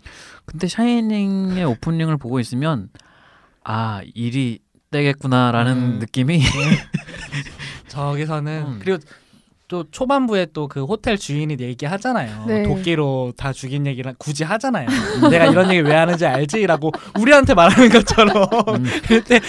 [0.45, 2.89] 근데 샤이닝의 오프닝을 보고 있으면
[3.63, 4.59] 아 일이
[4.91, 5.99] 되겠구나라는 음.
[5.99, 6.41] 느낌이
[7.87, 8.79] 저기서는 음.
[8.81, 8.99] 그리고
[9.67, 12.45] 또 초반부에 또 그 호텔 주인이 얘기하잖아요.
[12.45, 12.63] 네.
[12.63, 14.87] 도끼로 다 죽인 얘기를 굳이 하잖아요.
[15.31, 18.35] 내가 이런 얘기 왜 하는지 알지라고 우리한테 말하는 것처럼
[18.75, 19.39] 음, 그럴 때야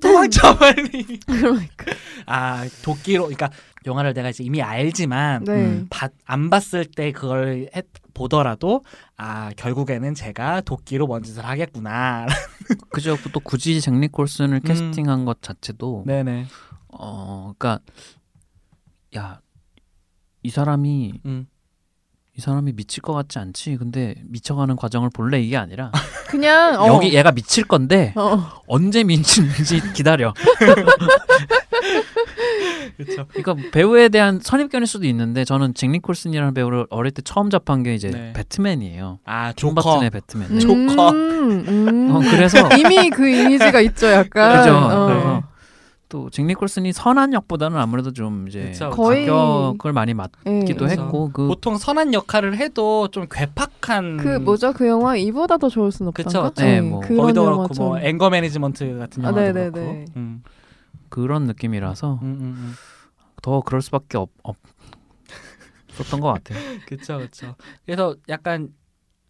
[0.00, 1.18] 도망쳐 빨리.
[1.26, 1.86] 그러니까.
[2.26, 3.50] 아 도끼로 그러니까
[3.86, 5.52] 영화를 내가 이제 이미 알지만 네.
[5.52, 5.86] 음.
[5.90, 8.84] 봤- 안 봤을 때 그걸 했, 보더라도
[9.16, 12.26] 아 결국에는 제가 도끼로 뭔 짓을 하겠구나.
[12.90, 13.16] 그죠.
[13.32, 16.46] 또 굳이 잭 니콜슨을 캐스팅한 것 자체도 네네.
[16.88, 17.80] 어, 그러니까
[19.16, 19.40] 야
[20.44, 21.46] 이 사람이 음.
[22.36, 23.76] 이 사람이 미칠 것 같지 않지.
[23.76, 25.92] 근데 미쳐가는 과정을 볼래 이게 아니라
[26.28, 26.88] 그냥 어.
[26.88, 28.50] 여기 얘가 미칠 건데 어.
[28.66, 30.34] 언제 미치는지 기다려.
[32.96, 33.26] 그렇죠.
[33.32, 37.94] 그러니까 배우에 대한 선입견일 수도 있는데 저는 잭 니콜슨이라는 배우를 어릴 때 처음 접한 게
[37.94, 38.32] 이제 네.
[38.34, 39.18] 배트맨이에요.
[39.24, 39.90] 아존 조커.
[39.90, 40.50] 바튼의 배트맨.
[40.50, 41.10] 음, 조커.
[41.10, 42.08] 음.
[42.12, 44.58] 어, 그래서 이미 그 이미지가 있죠, 약간.
[44.60, 44.76] 그죠.
[44.76, 45.42] 어.
[46.08, 48.90] 그래서 또잭 니콜슨이 선한 역보다는 아무래도 좀 이제 그쵸.
[48.90, 50.90] 거의- 가격을 많이 맞기도 예.
[50.92, 54.72] 했고 그 보통 선한 역할을 해도 좀 괴팍한 그 뭐죠?
[54.72, 56.50] 그 영화 이보다 더 좋을 순 그쵸, 없단가?
[56.50, 56.62] 그쵸.
[56.64, 57.74] 네, 뭐 거기도 그렇고.
[57.76, 59.70] 뭐 앵거 매니지먼트 같은 아, 영화도 네네네.
[59.70, 60.04] 그렇고.
[60.16, 60.42] 음.
[61.08, 62.74] 그런 느낌이라서 음, 음, 음.
[63.42, 64.30] 더 그럴 수밖에 없,
[65.88, 66.58] 없었던 것 같아요.
[66.86, 67.54] 그쵸 그쵸.
[67.84, 68.68] 그래서 약간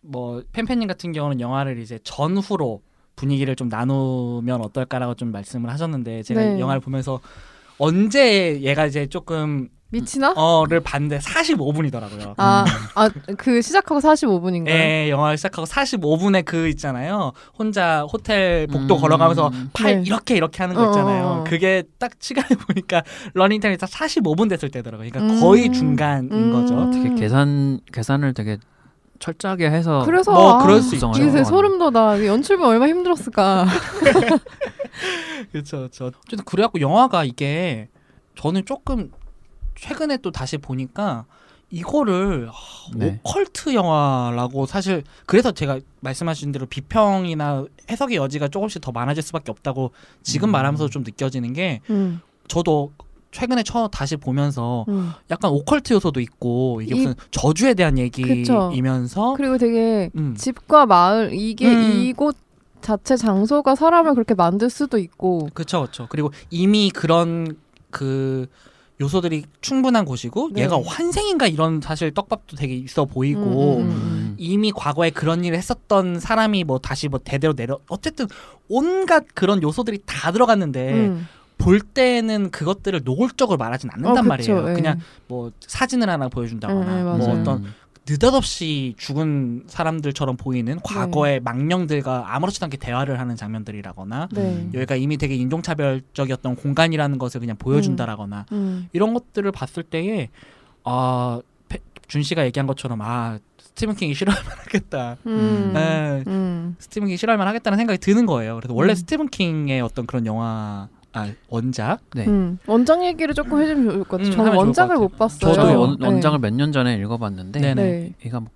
[0.01, 2.83] 뭐 팬팬님 같은 경우는 영화를 이제 전후로
[3.17, 6.61] 분위기를 좀 나누면 어떨까라고 좀 말씀을 하셨는데 제가 네.
[6.61, 7.21] 영화를 보면서
[7.79, 10.33] 언제 얘가 이제 조금 미치나?
[10.33, 12.35] 어를 봤는데 45분이더라고요.
[12.37, 12.65] 아,
[12.97, 14.69] 아, 그 시작하고 45분인가요?
[14.69, 17.33] 예, 영화 시작하고 45분에 그 있잖아요.
[17.57, 19.01] 혼자 호텔 복도 음.
[19.01, 20.03] 걸어가면서 팔 네.
[20.05, 21.25] 이렇게 이렇게 하는 거 어, 있잖아요.
[21.25, 21.45] 어, 어.
[21.45, 25.09] 그게 딱 시간에 보니까 러닝 타임이 딱 45분 됐을 때더라고요.
[25.09, 25.41] 그러니까 음.
[25.41, 26.53] 거의 중간인 음.
[26.53, 26.91] 거죠.
[26.91, 28.59] 되게 계산 계산을 되게
[29.25, 32.23] 철저하게 해서 그래서 뭐 아, 그럴 수 해서 되게 소름 돋아.
[32.27, 33.65] 연출분 얼마나 힘들었을까.
[35.51, 36.07] 그렇죠, 그렇죠.
[36.07, 37.89] 어쨌든 그래갖고 영화가 이게
[38.37, 39.11] 저는 조금
[39.77, 41.25] 최근에 또 다시 보니까
[41.71, 42.55] 이거를 아,
[42.97, 43.19] 네.
[43.25, 49.93] 오컬트 영화라고 사실 그래서 제가 말씀하신 대로 비평이나 해석의 여지가 조금씩 더 많아질 수밖에 없다고
[50.23, 50.53] 지금 음.
[50.53, 52.93] 말하면서 좀 느껴지는 게 음, 저도
[53.35, 55.11] 최근에 처 다시 보면서 음.
[55.31, 57.99] 약간 오컬트 요소도 있고 이게 이- 무슨 저주에 대한.
[57.99, 60.35] 얘기이면서 그리고 되게 음.
[60.37, 61.93] 집과 마을 이게 음.
[62.01, 62.37] 이곳
[62.81, 66.07] 자체 장소가 사람을 그렇게 만들 수도 있고 그렇죠, 그렇죠.
[66.11, 67.57] 그리고 이미 그런
[67.91, 68.47] 그
[69.01, 70.63] 요소들이 충분한 곳이고 네.
[70.63, 74.35] 얘가 환생인가 이런 사실 떡밥도 되게 있어 보이고 음, 음, 음.
[74.39, 78.27] 이미 과거에 그런 일을 했었던 사람이 뭐 다시 뭐 대대로 내려 어쨌든
[78.69, 81.27] 온갖 그런 요소들이 다 들어갔는데 음.
[81.59, 84.71] 볼 때는 그것들을 노골적으로 말하진 않는단 어, 말이에요.
[84.71, 84.75] 예.
[84.75, 87.41] 그냥 뭐 사진을 하나 보여준다거나 음, 음, 뭐.
[87.41, 87.65] 어떤
[88.07, 90.81] 느닷없이 죽은 사람들처럼 보이는 네.
[90.85, 94.69] 과거의 망령들과 아무렇지도 않게 대화를 하는 장면들이라거나 네.
[94.75, 98.89] 여기가 이미 되게 인종차별적이었던 공간이라는 것을 그냥 보여준다라거나 음.
[98.93, 100.29] 이런 것들을 봤을 때에
[100.83, 105.17] 아, 페- 준 씨가 얘기한 것처럼 아 스티븐 킹이 싫어할 만 하겠다.
[105.27, 105.71] 음.
[105.73, 106.23] 네.
[106.27, 106.77] 음.
[106.79, 108.57] 스티븐 킹이 싫어할 만 하겠다는 생각이 드는 거예요.
[108.57, 108.97] 그래서 원래 음.
[108.97, 112.27] 스티븐 킹의 어떤 그런 영화 아 원작 네.
[112.27, 112.59] 음.
[112.67, 114.29] 원작 얘기를 조금 해주면 좋을 것 같아요.
[114.29, 115.55] 음, 저는 원작을 것못 봤어요.
[115.55, 115.81] 저도.
[115.81, 116.07] 원, 네.
[116.07, 117.83] 원작을 몇 년 전에 읽어봤는데 네네.
[117.83, 118.13] 네.
[118.27, 118.51] 얘가 뭐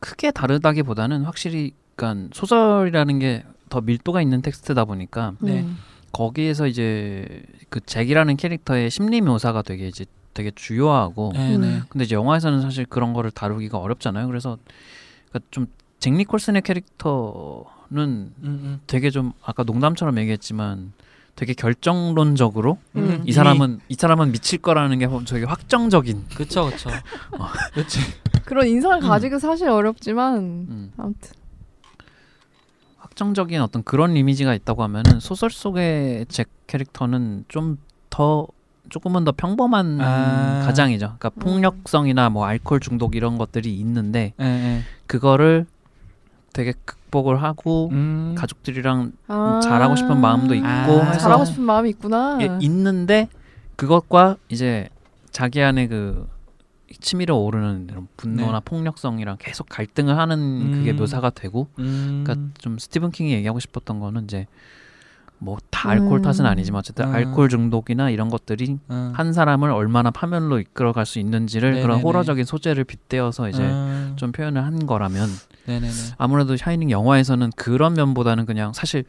[0.00, 5.62] 크게 다르다기보다는 확실히 그러니까 소설이라는 게 더 밀도가 있는 텍스트다 보니까 네.
[5.62, 5.78] 음.
[6.12, 10.04] 거기에서 이제 그 잭이라는 캐릭터의 심리 묘사가 되게 이제
[10.34, 11.66] 되게 주요하고 네네.
[11.66, 11.82] 음.
[11.88, 14.26] 근데 이제 영화에서는 사실 그런 거를 다루기가 어렵잖아요.
[14.26, 14.58] 그래서
[15.30, 18.80] 그러니까 좀잭 니콜슨의 캐릭터는 음, 음.
[18.86, 20.92] 되게 좀 아까 농담처럼 얘기했지만
[21.34, 23.22] 되게 결정론적으로 음.
[23.24, 26.90] 이 사람은 이 사람은 미칠 거라는 게 되게 확정적인 그쵸 그쵸.
[27.38, 27.46] 어.
[27.74, 28.00] 그치.
[28.44, 29.08] 그런 인상을 음.
[29.08, 31.30] 가지고 사실 어렵지만 음, 아무튼
[32.98, 37.78] 확정적인 어떤 그런 이미지가 있다고 하면은 소설 속의 잭 캐릭터는 좀
[38.12, 38.46] 더
[38.90, 40.62] 조금은 더 평범한 아.
[40.66, 41.16] 가장이죠.
[41.18, 41.40] 그러니까 음.
[41.40, 44.82] 폭력성이나 뭐 알코올 중독 이런 것들이 있는데 예, 예.
[45.06, 45.66] 그거를
[46.52, 46.74] 되게
[47.12, 48.34] 극복을 하고 음.
[48.36, 49.60] 가족들이랑 아.
[49.62, 51.04] 잘하고 싶은 마음도 있고 아.
[51.04, 52.38] 해서 잘하고 싶은 마음이 있구나.
[52.40, 53.28] 예, 있는데
[53.76, 54.88] 그것과 이제
[55.30, 56.26] 자기 안에 그
[57.00, 58.64] 치밀어 오르는 이런 분노나 네.
[58.64, 60.96] 폭력성이랑 계속 갈등을 하는 그게 음.
[60.96, 62.24] 묘사가 되고 음.
[62.24, 64.46] 그러니까 좀 스티븐 킹이 얘기하고 싶었던 거는 이제
[65.42, 66.22] 뭐다 알코올 음.
[66.22, 67.14] 탓은 아니지만 어쨌든 음.
[67.14, 69.12] 알코올 중독이나 이런 것들이 음.
[69.14, 72.02] 한 사람을 얼마나 파멸로 이끌어갈 수 있는지를 그런 네네네.
[72.02, 74.12] 호러적인 소재를 빗대어서 이제 음.
[74.16, 75.28] 좀 표현을 한 거라면
[75.66, 75.92] 네네네.
[76.16, 79.04] 아무래도 샤이닝 영화에서는 그런 면보다는 그냥 사실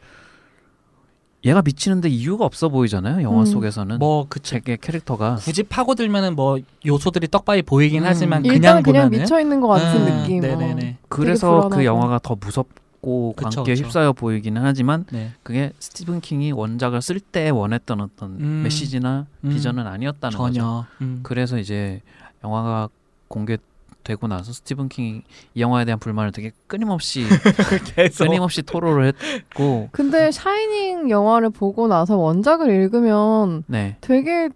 [1.44, 3.44] 얘가 미치는데 이유가 없어 보이잖아요 영화 음.
[3.44, 4.58] 속에서는 뭐 그쵸.
[4.58, 8.06] 잭의 캐릭터가 굳이 파고들면은 뭐 요소들이 떡밥이 보이긴 음.
[8.08, 10.40] 하지만 일단 그냥 그냥 보면은 미쳐 있는 것 같은 음, 느낌.
[10.40, 10.98] 네네네.
[11.08, 11.68] 그래서.
[11.68, 12.66] 그 영화가 더 무섭
[13.04, 13.84] 고 그쵸, 광기에 그쵸.
[13.84, 15.32] 휩싸여 보이기는 하지만 네.
[15.42, 18.62] 그게 스티븐 킹이 원작을 쓸 때 원했던 어떤 음.
[18.64, 19.50] 메시지나 음.
[19.50, 20.54] 비전은 아니었다는 거죠.
[20.54, 20.86] 전혀.
[21.02, 21.20] 음.
[21.22, 22.00] 그래서 이제
[22.42, 22.88] 영화가
[23.28, 25.22] 공개되고 나서 스티븐 킹이
[25.54, 27.26] 이 영화에 대한 불만을 되게 끊임없이
[27.94, 28.24] 계속.
[28.24, 33.98] 끊임없이 토로를 했고 근데 샤이닝 영화를 보고 나서 원작을 읽으면 네.
[34.00, 34.48] 되게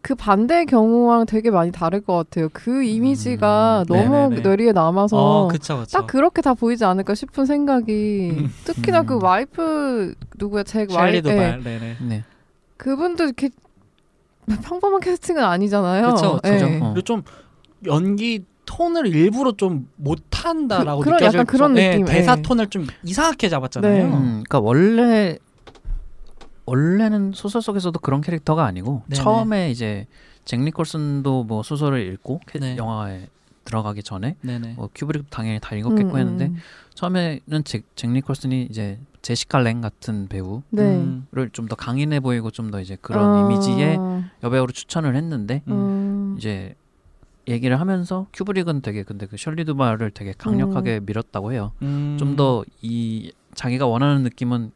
[0.00, 2.48] 그 반대의 경우랑 되게 많이 다를 것 같아요.
[2.52, 4.40] 그 이미지가 음, 너무 네네네.
[4.42, 5.98] 뇌리에 남아서 어, 그쵸, 그쵸.
[5.98, 8.48] 딱 그렇게 다 보이지 않을까 싶은 생각이 음.
[8.64, 9.06] 특히나 음.
[9.06, 11.62] 그 와이프 누구야 잭 와이프 듀발.
[11.62, 11.96] 네네.
[12.02, 12.24] 네.
[12.76, 13.50] 그분도 이렇게
[14.62, 16.14] 평범한 캐스팅은 아니잖아요.
[16.14, 16.66] 그쵸, 그쵸.
[16.66, 16.80] 예.
[16.80, 16.94] 어.
[17.04, 17.22] 좀
[17.86, 22.42] 연기 톤을 일부러 좀 못한다라고 그- 느껴질 약간 그런 정- 네, 느낌, 대사 예.
[22.42, 23.92] 톤을 좀 이상하게 잡았잖아요.
[23.92, 24.02] 네.
[24.04, 25.38] 음, 그러니까 원래
[26.68, 29.22] 원래는 소설 속에서도 그런 캐릭터가 아니고 네네.
[29.22, 30.06] 처음에 이제
[30.44, 32.76] 잭 니콜슨도 뭐 소설을 읽고 캐- 네.
[32.76, 33.28] 영화에
[33.64, 34.74] 들어가기 전에 네네.
[34.76, 36.56] 뭐 큐브릭 당연히 다 읽었겠고 음, 했는데 음.
[36.94, 40.82] 처음에는 잭, 잭 니콜슨이 이제 제시카 랭 같은 배우를 네.
[40.96, 43.98] 음, 좀더 강인해 보이고 좀 더 이제 그런 아, 이미지의
[44.42, 45.72] 여배우로 추천을 했는데 음.
[45.72, 46.34] 음.
[46.38, 46.74] 이제
[47.46, 51.72] 얘기를 하면서 큐브릭은 되게 근데 그 셜리 두바를 되게 강력하게 밀었다고 해요.
[51.82, 52.16] 음.
[52.18, 54.70] 좀더 이 자기가 원하는 느낌은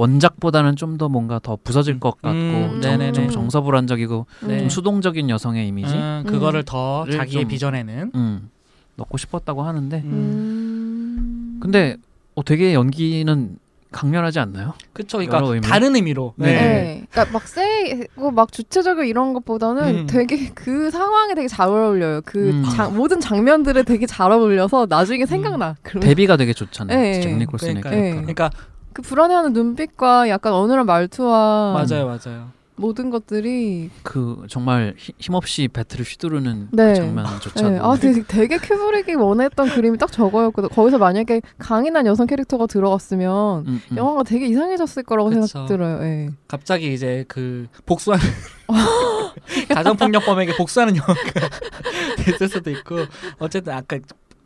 [0.00, 3.12] 원작보다는 좀 더 뭔가 더 부서질 것 같고 음, 좀, 네네네.
[3.12, 4.58] 좀 정서 불안적이고 네.
[4.58, 8.50] 좀 수동적인 여성의 이미지 음, 그거를 더를 자기의 좀- 비전에는 음,
[8.96, 10.10] 넣고 싶었다고 하는데 음.
[10.10, 11.60] 음.
[11.60, 11.96] 근데
[12.34, 13.56] 어, 되게 연기는
[13.92, 14.74] 강렬하지 않나요?
[14.92, 15.18] 그쵸.
[15.18, 15.60] 그러니까 의미로?
[15.62, 16.34] 다른 의미로.
[16.36, 16.46] 네.
[16.46, 17.06] 네.
[17.10, 20.06] 그러니까 막 세고 막 주체적이고 이런 것보다는 음.
[20.06, 22.20] 되게 그 상황에 되게 잘 어울려요.
[22.24, 22.64] 그 음.
[22.74, 25.76] 장- 모든 장면들에 되게 잘 어울려서 나중에 생각나.
[25.82, 26.96] 그러면 데뷔가 되게 좋잖아요.
[26.98, 27.20] 네.
[27.20, 28.00] 잭 니콜슨의 그러니까요.
[28.02, 28.20] 캐릭터가.
[28.22, 28.50] 그러니까
[28.92, 32.48] 그 불안해하는 눈빛과 약간 어눌한 말투와 맞아요, 맞아요.
[32.76, 36.88] 모든 것들이 그 정말 히- 힘없이 배틀을 휘두르는 네.
[36.88, 37.78] 그 장면조차도 네.
[37.78, 40.70] 아 되게, 되게 큐브릭이 원했던 그림이 딱 저거였거든.
[40.70, 43.96] 거기서 만약에 강인한 여성 캐릭터가 들어갔으면 음, 음.
[43.96, 45.46] 영화가 되게 이상해졌을 거라고 그쵸.
[45.46, 46.02] 생각 들어요.
[46.02, 46.30] 예.
[46.48, 48.24] 갑자기 이제 그 복수하는
[49.74, 51.14] 가정폭력범에게 복수하는 영화가
[52.24, 52.96] 됐을 수도 있고
[53.38, 53.98] 어쨌든 아까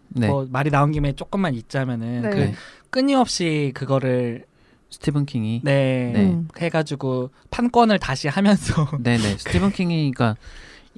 [0.08, 0.28] 네.
[0.28, 2.30] 뭐 말이 나온 김에 조금만 잊자면은 네.
[2.30, 2.54] 그 네.
[2.94, 4.44] 끊임없이 그거를
[4.88, 6.20] 스티븐 킹이 네, 네.
[6.26, 6.46] 음.
[6.56, 10.36] 해가지고 판권을 다시 하면서 네네 스티븐 킹이 그러니까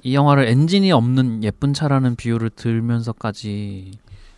[0.03, 3.93] 이 영화를 엔진이 없는 예쁜 차라는 비유를 들면서까지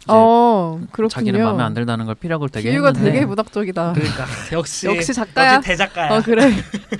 [0.07, 1.09] 어 그렇군요.
[1.09, 3.91] 자기는 마음에 안 들다는 걸 피력을 되게 비유가 했는데 되게 무닥적이다.
[3.91, 5.55] 그러니까 역시 역시 작가야.
[5.55, 6.15] 역시 대작가야.
[6.15, 6.49] 어 그래.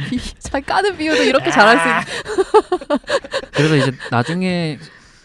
[0.09, 3.51] 비- 잘 까는 비유도 이렇게 잘할 수 있.
[3.53, 4.77] 그래서 이제 나중에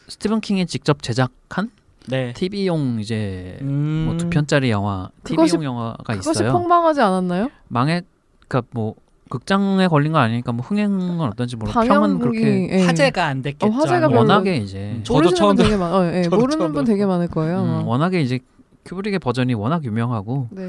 [0.07, 1.71] 스티븐 킹이 직접 제작한
[2.09, 2.33] 네.
[2.35, 6.53] TV용 이제 음, 뭐두 편짜리 영화 그것이- TV용 영화가 그것이 있어요.
[6.53, 7.49] 폭망하지 않았나요?
[7.69, 8.03] 망해
[8.47, 8.95] 그러니까 뭐
[9.31, 12.83] 극장에 걸린 거 아니니까 뭐 흥행은 어떤지 모르고 평은 그렇게 예.
[12.85, 13.67] 화제가 안 됐겠죠.
[13.67, 14.09] 어, 화제가.
[14.09, 15.93] 별로- 워낙에 이제 저도 처음 분 되게 많.
[15.93, 16.23] 어, 예.
[16.25, 17.61] 저도 모르는 처음 분 되게 많을 거예요.
[17.63, 17.83] 음, 아마.
[17.85, 18.39] 워낙에 이제
[18.85, 20.69] 큐브릭의 버전이 워낙 유명하고 네.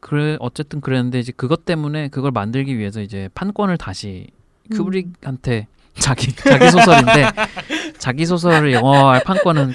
[0.00, 4.26] 그래 어쨌든 그랬는데 이제 그것 때문에 그걸 만들기 위해서 이제 판권을 다시
[4.72, 4.76] 음.
[4.76, 7.26] 큐브릭한테 자기 자기 소설인데
[7.98, 9.72] 자기 소설을 영화화할 판권은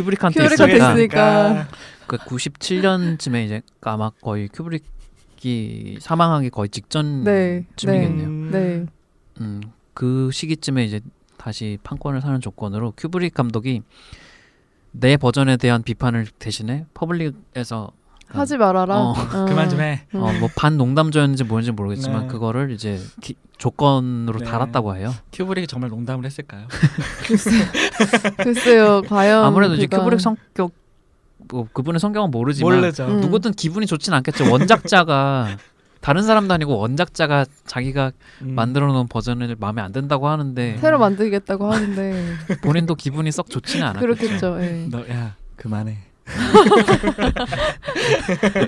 [0.00, 1.68] 큐브릭한테 큐브릭한테 있으니까 있으니까.
[2.06, 7.68] 그 97년쯤에 이제 아마 거의 큐브릭이 사망하기 거의 직전쯤이겠네요.
[7.84, 8.24] 네.
[8.26, 8.86] 음, 네.
[9.40, 9.60] 음,
[9.94, 11.00] 그 시기쯤에 이제
[11.36, 13.82] 다시 판권을 사는 조건으로 큐브릭 감독이
[14.92, 17.92] 내 버전에 대한 비판을 대신에 public에서
[18.32, 18.96] 하지 말아라.
[18.96, 19.10] 어.
[19.12, 19.14] 어.
[19.46, 20.06] 그만 좀 해.
[20.14, 20.20] 음.
[20.20, 22.26] 어, 뭐 반 농담조였는지 뭔지 모르겠지만 네.
[22.28, 24.44] 그거를 이제 기- 조건으로 네.
[24.44, 25.12] 달았다고 해요.
[25.32, 26.66] 큐브릭이 정말 농담을 했을까요?
[28.38, 30.72] 글쎄 요, 과연 아무래도 이제 큐브릭 성격
[31.50, 33.06] 뭐 그분의 성격은 모르지만 모르죠.
[33.06, 33.20] 음.
[33.20, 34.50] 누구든 기분이 좋진 않겠죠.
[34.50, 35.56] 원작자가
[36.00, 38.12] 다른 사람도 아니고 원작자가 자기가
[38.42, 38.54] 음.
[38.54, 44.00] 만들어 놓은 버전을 마음에 안 든다고 하는데 새로 만들겠다고 하는데 본인도 기분이 썩 좋지는 않았겠죠.
[44.06, 44.62] 그렇겠죠.
[44.62, 44.86] 예.
[44.90, 45.98] 너 야 그만해.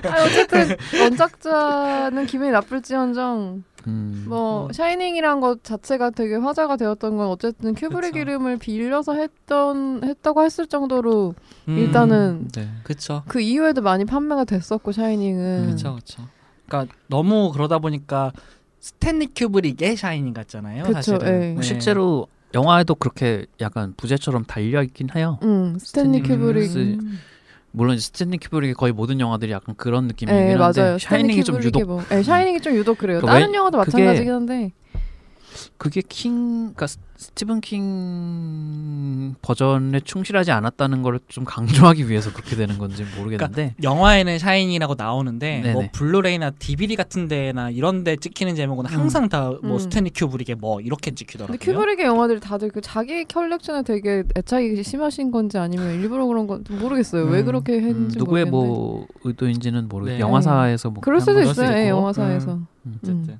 [0.09, 4.25] 아, 어쨌든 원작자는 기분이 나쁠지언정 음.
[4.27, 4.73] 뭐 음.
[4.73, 8.15] 샤이닝이란 것 자체가 되게 화제가 되었던 건 어쨌든 큐브릭.
[8.15, 11.35] 이름을 빌려서 했던 했다고 했을 정도로
[11.67, 12.69] 음, 일단은 네.
[12.83, 13.23] 그쵸.
[13.27, 16.23] 그 이후에도 많이 판매가 됐었고 샤이닝은 그쵸 그쵸.
[16.67, 18.31] 그러니까 너무 그러다 보니까
[18.79, 20.83] 스탠리 큐브릭의 샤이닝 같잖아요.
[20.83, 21.57] 그쵸, 사실은.
[21.57, 21.61] 예.
[21.61, 25.39] 실제로 영화에도 그렇게 약간 부제처럼 달려 있긴 해요.
[25.43, 26.99] 음 스탠리 스탠리 큐브릭 큐브릭.
[27.75, 30.97] 물론 스탠리 큐브릭의 거의 모든 영화들이 약간 그런 느낌이긴 예 한데 맞아요.
[30.99, 33.19] 샤이닝이 좀 유독 뭐, 예, 샤이닝이 좀 유독 그래요.
[33.19, 34.71] 그 다른 왜- 영화도 마찬가지긴 한데
[35.77, 42.77] 그게 킹, 그러니까 스- 스티븐 킹 버전에 충실하지 않았다는 걸 좀 강조하기 위해서 그렇게 되는
[42.77, 45.73] 건지 모르겠는데 영화에는 샤이닝이라고 나오는데 네네.
[45.73, 49.79] 뭐 블루레이나 DVD 같은 데나 이런 데 찍히는 제목은 항상 다뭐 음.
[49.79, 51.57] 스탠리 큐브릭의 뭐 이렇게 찍히더라고요.
[51.57, 56.79] 근데 큐브릭의 영화들이 다들 그 자기 컬렉션에 되게 애착이 심하신 건지 아니면 일부러 그런 건좀
[56.79, 60.13] 모르겠어요 왜 음, 그렇게 음, 했는지 누구의 모르겠는데 뭐 의도인지는 모르겠.
[60.15, 60.19] 네.
[60.19, 61.89] 영화사에서 뭐 그럴 수도 그럴 있어요 수도 예.
[61.89, 62.53] 영화사에서
[62.85, 63.39] 음, 어쨌든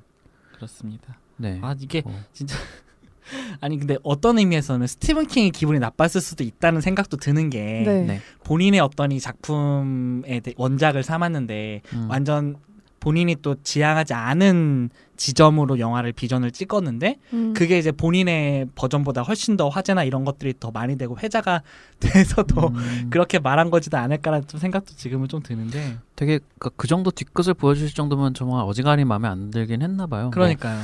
[0.56, 1.18] 그렇습니다.
[1.36, 1.58] 네.
[1.62, 2.24] 아 이게 어.
[2.32, 2.56] 진짜
[3.60, 8.02] 아니 근데 어떤 의미에서는 스티븐 킹이 기분이 나빴을 수도 있다는 생각도 드는 게 네.
[8.02, 8.20] 네.
[8.44, 12.06] 본인의 어떤 이 작품의 대- 원작을 삼았는데 음.
[12.10, 12.56] 완전
[13.00, 17.54] 본인이 또 지향하지 않은 지점으로 영화를 비전을 찍었는데 음.
[17.54, 21.62] 그게 이제 본인의 버전보다 훨씬 더 화제나 이런 것들이 더 많이 되고 회자가
[22.00, 26.86] 돼서 더 음, 그렇게 말한 거지도 않을까라는 좀 생각도 지금은 좀 드는데 되게 그, 그
[26.86, 30.30] 정도 뒤끝을 보여주실 정도면 정말 어지간히 마음에 안 들긴 했나 봐요.
[30.30, 30.78] 그러니까요.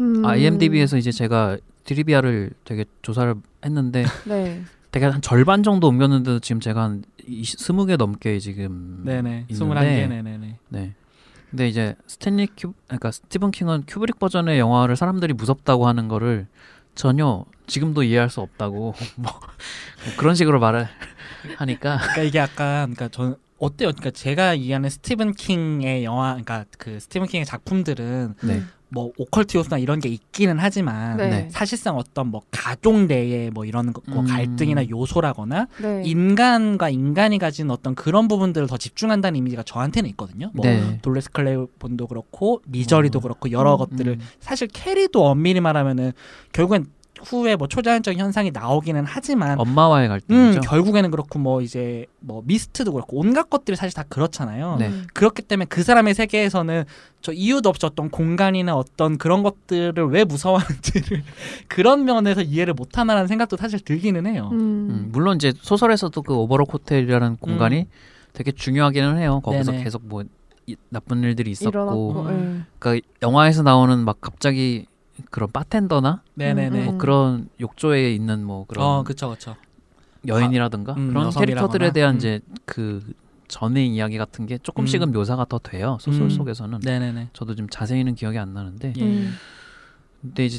[0.00, 0.22] 음.
[0.22, 4.62] 뭐, IMDb에서 이제 제가 trivia를 되게 조사를 했는데 네.
[4.90, 9.84] 되게 한 절반 정도 옮겼는데도 지금 제가 한 20, 20개 넘게 지금 네네 있는데 스물한
[9.84, 10.94] 개 네네네 네.
[11.56, 16.46] 근데 이제 스탠리 큐 그러니까 스티븐 킹은 큐브릭 버전의 영화를 사람들이 무섭다고 하는 거를
[16.94, 19.32] 전혀 지금도 이해할 수 없다고 뭐
[20.18, 20.86] 그런 식으로 말을
[21.56, 23.88] 하니까 그러니까 이게 약간 그러니까 전 어때요?
[23.88, 28.62] 그러니까 제가 이해하는 스티븐 킹의 영화, 그러니까 그 스티븐 킹의 작품들은 네.
[28.88, 31.28] 뭐 오컬트 요소나 이런 게 있기는 하지만 네.
[31.28, 31.48] 네.
[31.50, 34.26] 사실상 어떤 뭐 가족 내의 뭐 이런 거, 뭐 음.
[34.26, 36.02] 갈등이나 요소라거나 네.
[36.04, 40.50] 인간과 인간이 가진 어떤 그런 부분들을 더 집중한다는 이미지가 저한테는 있거든요.
[40.54, 40.98] 뭐 네.
[41.02, 43.22] 돌레스 클레본도 그렇고 미저리도 어.
[43.22, 43.78] 그렇고 여러 음.
[43.78, 44.20] 것들을 음.
[44.40, 46.12] 사실 캐리도 엄밀히 말하면은
[46.52, 46.86] 결국엔
[47.24, 50.60] 후에 뭐 초자연적 현상이 나오기는 하지만 엄마와의 음, 갈등이죠.
[50.60, 54.76] 결국에는 그렇고 뭐 이제 뭐 미스트도 그렇고 온갖 것들이 사실 다 그렇잖아요.
[54.78, 54.88] 네.
[54.88, 55.06] 음.
[55.14, 56.84] 그렇기 때문에 그 사람의 세계에서는
[57.22, 61.22] 저 이유도 없이 어떤 공간이나 어떤 그런 것들을 왜 무서워하는지를
[61.68, 64.50] 그런 면에서 이해를 못 하나라는 생각도 사실 들기는 해요.
[64.52, 64.58] 음.
[64.58, 67.86] 음, 물론 이제 소설에서도 그 오버록 호텔이라는 공간이
[68.32, 69.40] 되게 중요하기는 해요.
[69.42, 69.84] 거기서 네네.
[69.84, 70.22] 계속 뭐
[70.66, 72.26] 이- 나쁜 일들이 있었고, 일어났고.
[72.30, 72.60] 예.
[72.78, 74.86] 그러니까 영화에서 나오는 막 갑자기
[75.30, 76.78] 그런 바텐더나 네네네.
[76.80, 76.98] 음, 뭐 음.
[76.98, 79.56] 그런 욕조에 있는 뭐 그런 어, 그쵸, 그쵸.
[80.26, 81.30] 여인이라든가 음, 그런.
[81.30, 82.16] 캐릭터들에 대한 음.
[82.16, 83.02] 이제 그
[83.48, 85.12] 전의 이야기 같은 게 조금씩은 음.
[85.12, 86.30] 묘사가 더 돼요 소설 음.
[86.30, 86.80] 속에서는.
[86.82, 87.30] 네네네.
[87.32, 89.02] 저도 지금 자세히는 기억이 안 나는데, 예.
[89.02, 89.34] 음.
[90.20, 90.58] 근데 이제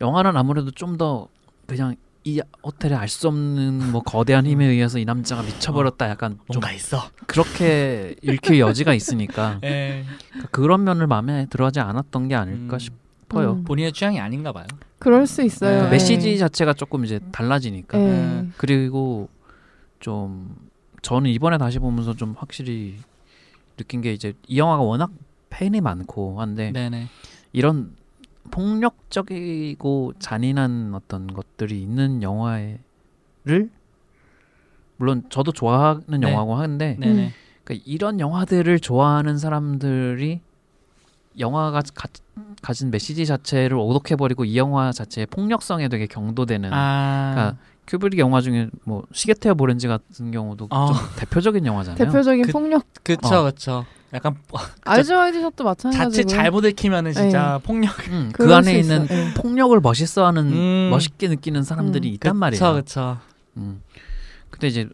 [0.00, 1.28] 영화는 아무래도 좀 더
[1.66, 6.72] 그냥 이 호텔에 알수 없는 뭐 거대한 힘에 의해서 이 남자가 미쳐버렸다 약간 좀 뭔가
[6.72, 7.08] 있어.
[7.26, 10.04] 그렇게 읽힐 여지가 있으니까 예.
[10.30, 12.96] 그러니까 그런 면을 마음에 들어하지 않았던 게 아닐까 음.
[13.26, 13.52] 싶어요.
[13.52, 13.64] 음.
[13.64, 14.66] 본인의 취향이 아닌가 봐요.
[14.98, 15.84] 그럴 수 있어요.
[15.84, 15.90] 네.
[15.90, 18.48] 메시지 자체가 조금 이제 달라지니까 예.
[18.56, 19.28] 그리고
[20.00, 20.56] 좀
[21.02, 22.96] 저는 이번에 다시 보면서 좀 확실히
[23.76, 25.10] 느낀 게 이제 이 영화가 워낙
[25.50, 27.08] 팬이 많고 한데 네네.
[27.52, 27.94] 이런
[28.50, 32.78] 폭력적이고 잔인한 어떤 것들이 있는 영화를
[34.96, 36.30] 물론 저도 좋아하는 네.
[36.30, 37.32] 영화고 하는데 네네.
[37.64, 40.40] 그러니까 이런 영화들을 좋아하는 사람들이
[41.38, 42.08] 영화가 가,
[42.62, 47.30] 가 진 메시지 자체를 오독해버리고 이 영화 자체의 폭력성에 되게 경도되는 아.
[47.34, 50.86] 그러니까 큐브릭 영화 중에 뭐 시계태엽 오렌지 같은 경우도 어.
[50.92, 51.96] 좀 대표적인 영화잖아요.
[52.04, 53.42] 대표적인 그- 폭력 그쵸, 어.
[53.44, 53.84] 그쵸.
[54.12, 54.36] 약간
[54.84, 57.92] 아이즈 와이드 셧도 마찬가지고 자칫 잘못 읽히면은 진짜 폭력.
[58.08, 59.18] 음, 그 안에 수 있는 있어요.
[59.18, 59.34] 예.
[59.34, 60.88] 폭력을 멋있어하는 음.
[60.90, 62.14] 멋있게 느끼는 사람들이 음.
[62.14, 62.74] 있단 그쵸, 말이에요.
[62.74, 63.18] 그쵸.
[63.56, 63.82] 음.
[64.50, 64.88] 근데 이제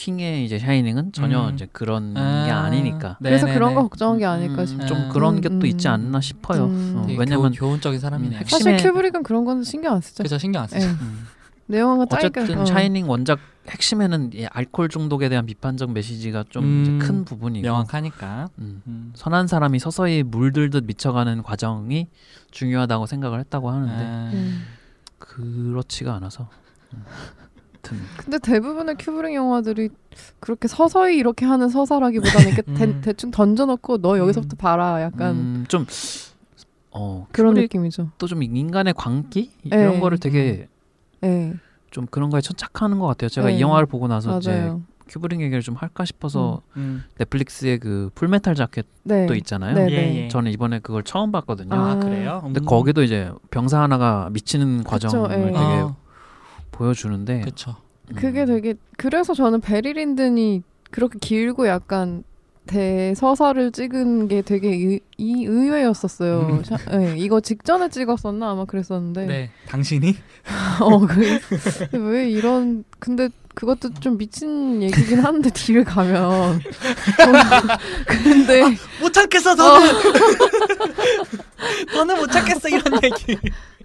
[0.00, 1.54] 킹의 이제 샤이닝은 전혀 음.
[1.54, 2.62] 이제 그런 게 아.
[2.64, 3.54] 아니니까 그래서 네네네.
[3.58, 4.86] 그런 거 걱정한 게 아닐까 음, 싶어.
[4.86, 5.08] 좀 아.
[5.10, 5.92] 그런 게또 음, 있지 음.
[5.92, 6.64] 않나 싶어요.
[6.66, 6.94] 음.
[6.96, 8.40] 어, 되게 왜냐면 교훈, 교훈적인 사람이네요.
[8.40, 10.22] 음, 사실 핵심에- 큐브릭은 그런 건 신경 안 쓰죠.
[10.22, 10.86] 그죠 신경 안 쓰죠.
[10.86, 10.90] 예.
[10.90, 11.26] 음,
[11.66, 12.40] 내용은 짜니까.
[12.40, 12.64] 어쨌든 어.
[12.64, 16.98] 샤이닝 원작 핵심에는 이 알코올 중독에 대한 비판적 메시지가 좀 음.
[16.98, 18.48] 큰 부분이고 명확하니까.
[18.58, 18.82] 음.
[18.86, 19.12] 음.
[19.14, 22.08] 선한 사람이 서서히 물들듯 미쳐가는 과정이
[22.52, 24.30] 중요하다고 생각을 했다고 하는데 아.
[24.32, 24.62] 음.
[25.18, 26.48] 그렇지가 않아서
[26.94, 27.04] 음.
[27.80, 29.90] 아무튼 근데 대부분의 큐브릭 영화들이
[30.38, 33.00] 그렇게 서서히 이렇게 하는 서사라기보다는 이렇게 대, 음.
[33.02, 35.86] 대 충 던져놓고 너 여기서부터 봐라 약간 음, 좀
[36.92, 38.10] 어, 그런 느낌이죠.
[38.18, 39.82] 좀 인간의 광기 네.
[39.82, 40.68] 이런 거를 되게
[41.24, 41.54] 예,
[41.90, 43.28] 좀 그런 거에 천착하는 것 같아요.
[43.28, 43.56] 제가 네.
[43.56, 44.82] 이 영화를 보고 나서 이제 맞아요.
[45.08, 47.02] 큐브릭 얘기를 좀 할까 싶어서 음.
[47.18, 49.26] 넷플릭스의 그 풀 메탈 재킷도 네.
[49.38, 49.74] 있잖아요.
[49.74, 50.16] 네, 예, 네.
[50.24, 50.28] 예.
[50.28, 51.74] 저는 이번에 그걸 처음 봤거든요.
[51.74, 51.96] 아, 아.
[51.98, 52.40] 그래요?
[52.44, 52.64] 근데 음.
[52.64, 55.36] 거기도 이제 병사 하나가 미치는 그쵸, 과정을 예.
[55.46, 55.96] 되게 어,
[56.72, 57.76] 보여주는데 그쵸.
[58.10, 62.24] 음, 그게 되게 그래서 저는 배리 린든이 그렇게 길고 약간
[62.66, 66.40] 대서사를 찍은 게 되게 의, 이 의외였었어요.
[66.40, 66.64] 음.
[66.64, 69.26] 샤- 예, 이거 직전에 찍었었나 아마 그랬었는데.
[69.26, 69.50] 네.
[69.68, 70.14] 당신이
[70.80, 71.38] 어, 그,
[71.98, 76.54] 왜 이런 근데 그것도 좀 미친 얘기긴 한데 뒤를 가면 어,
[78.06, 78.62] 근데
[79.00, 79.92] 못 참겠어 너는.
[81.94, 83.38] 너는 못 참겠어 이런 얘기.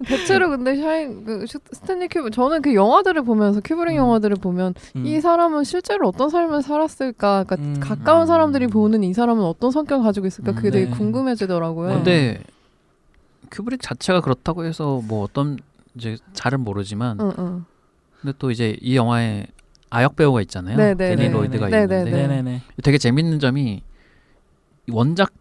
[0.06, 3.98] 대체로 근데 샤인 그 슈- 스탠리 큐브릭 저는 그 영화들을 보면서 큐브릭 음.
[3.98, 4.74] 영화들을 보면
[5.04, 7.80] 이 사람은 실제로 어떤 삶을 살았을까 그러니까 음.
[7.80, 8.70] 가까운 사람들이 음.
[8.70, 10.92] 보는 이 사람은 어떤 성격을 가지고 있을까 그게 음, 되게 네.
[10.92, 11.90] 궁금해지더라고요.
[11.96, 12.42] 근데
[13.52, 15.58] 큐브릭 자체가 그렇다고 해서 뭐 어떤
[15.96, 17.18] 이제 잘은 모르지만.
[18.22, 19.46] 근데 또 이제 이 영화에
[19.96, 20.76] 아역 배우가 있잖아요.
[20.76, 21.34] 네, 네, 대니 네.
[21.34, 22.28] 로이드가 네, 있는데 네, 네.
[22.28, 22.62] 네네네.
[22.84, 23.82] 되게 재밌는 점이
[24.88, 25.32] 이 원작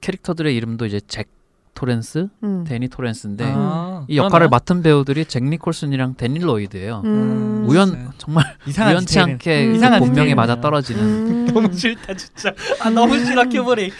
[0.00, 1.28] 캐릭터들의 이름도 이제 잭
[1.74, 2.64] 토렌스, 응.
[2.64, 4.48] 대니 토렌스인데 아, 이 역할을 그러네요.
[4.50, 7.02] 맡은 배우들이 잭 니콜슨이랑 대니 로이드예요.
[7.04, 7.64] 음.
[7.68, 9.32] 우연 정말 이상한 우연치 디테일은.
[9.34, 9.70] 않게 음.
[9.70, 10.34] 그 이상한 본명에.
[10.34, 11.46] 맞아 떨어지는 음.
[11.54, 12.52] 너무 싫다 진짜.
[12.82, 13.94] 아 너무 싫어 큐브릭.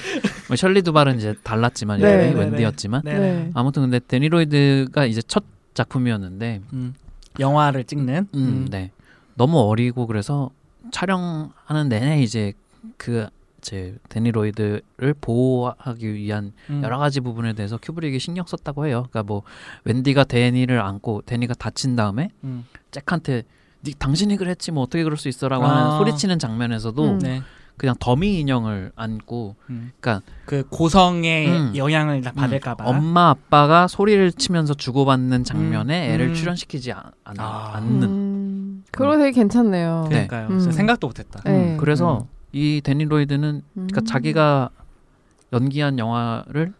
[0.48, 3.18] 뭐 셸리 듀발은 이제 달랐지만 네, 네, 웬디였지만 네.
[3.18, 3.50] 네.
[3.54, 6.94] 아무튼 근데 대니 로이드가 이제 첫 작품이었는데 음.
[7.40, 8.26] 영화를 찍는.
[8.34, 8.90] 음, 네.
[9.34, 10.50] 너무 어리고 그래서
[10.90, 12.52] 촬영하는 내내 이제
[12.96, 13.28] 그
[13.62, 16.82] 제 대니 로이드를 보호하기 위한 음.
[16.84, 19.06] 여러 가지 부분에 대해서 큐브릭이 신경 썼다고 해요.
[19.08, 19.42] 그러니까 뭐
[19.84, 22.66] 웬디가 대니를 안고 대니가 다친 다음에 음.
[22.90, 23.44] 잭한테
[23.84, 25.76] 니 당신이 그랬지 뭐 어떻게 그럴 수 있어라고 아.
[25.76, 27.18] 하는 소리치는 장면에서도 음.
[27.20, 27.42] 네.
[27.76, 29.92] 그냥 더미 인형을 안고 음.
[29.98, 31.76] 그러니까 그 고성의 음.
[31.76, 32.84] 영향을 다 받을까봐.
[32.84, 36.14] 엄마 아빠가 소리를 치면서 주고받는 장면에 음.
[36.14, 36.34] 애를 음.
[36.34, 37.72] 출연시키지 않, 않, 아.
[37.76, 38.31] 않는 음.
[38.90, 40.06] 그거 되게 괜찮네요.
[40.10, 40.26] 네.
[40.26, 40.48] 그러니까요.
[40.48, 40.58] 음.
[40.58, 41.40] 진짜 생각도 못했다.
[41.44, 41.50] 네.
[41.50, 44.04] 음, 그래서 이 데니 로이드는 그러니까 음.
[44.04, 44.70] 자기가
[45.52, 46.72] 연기한 영화를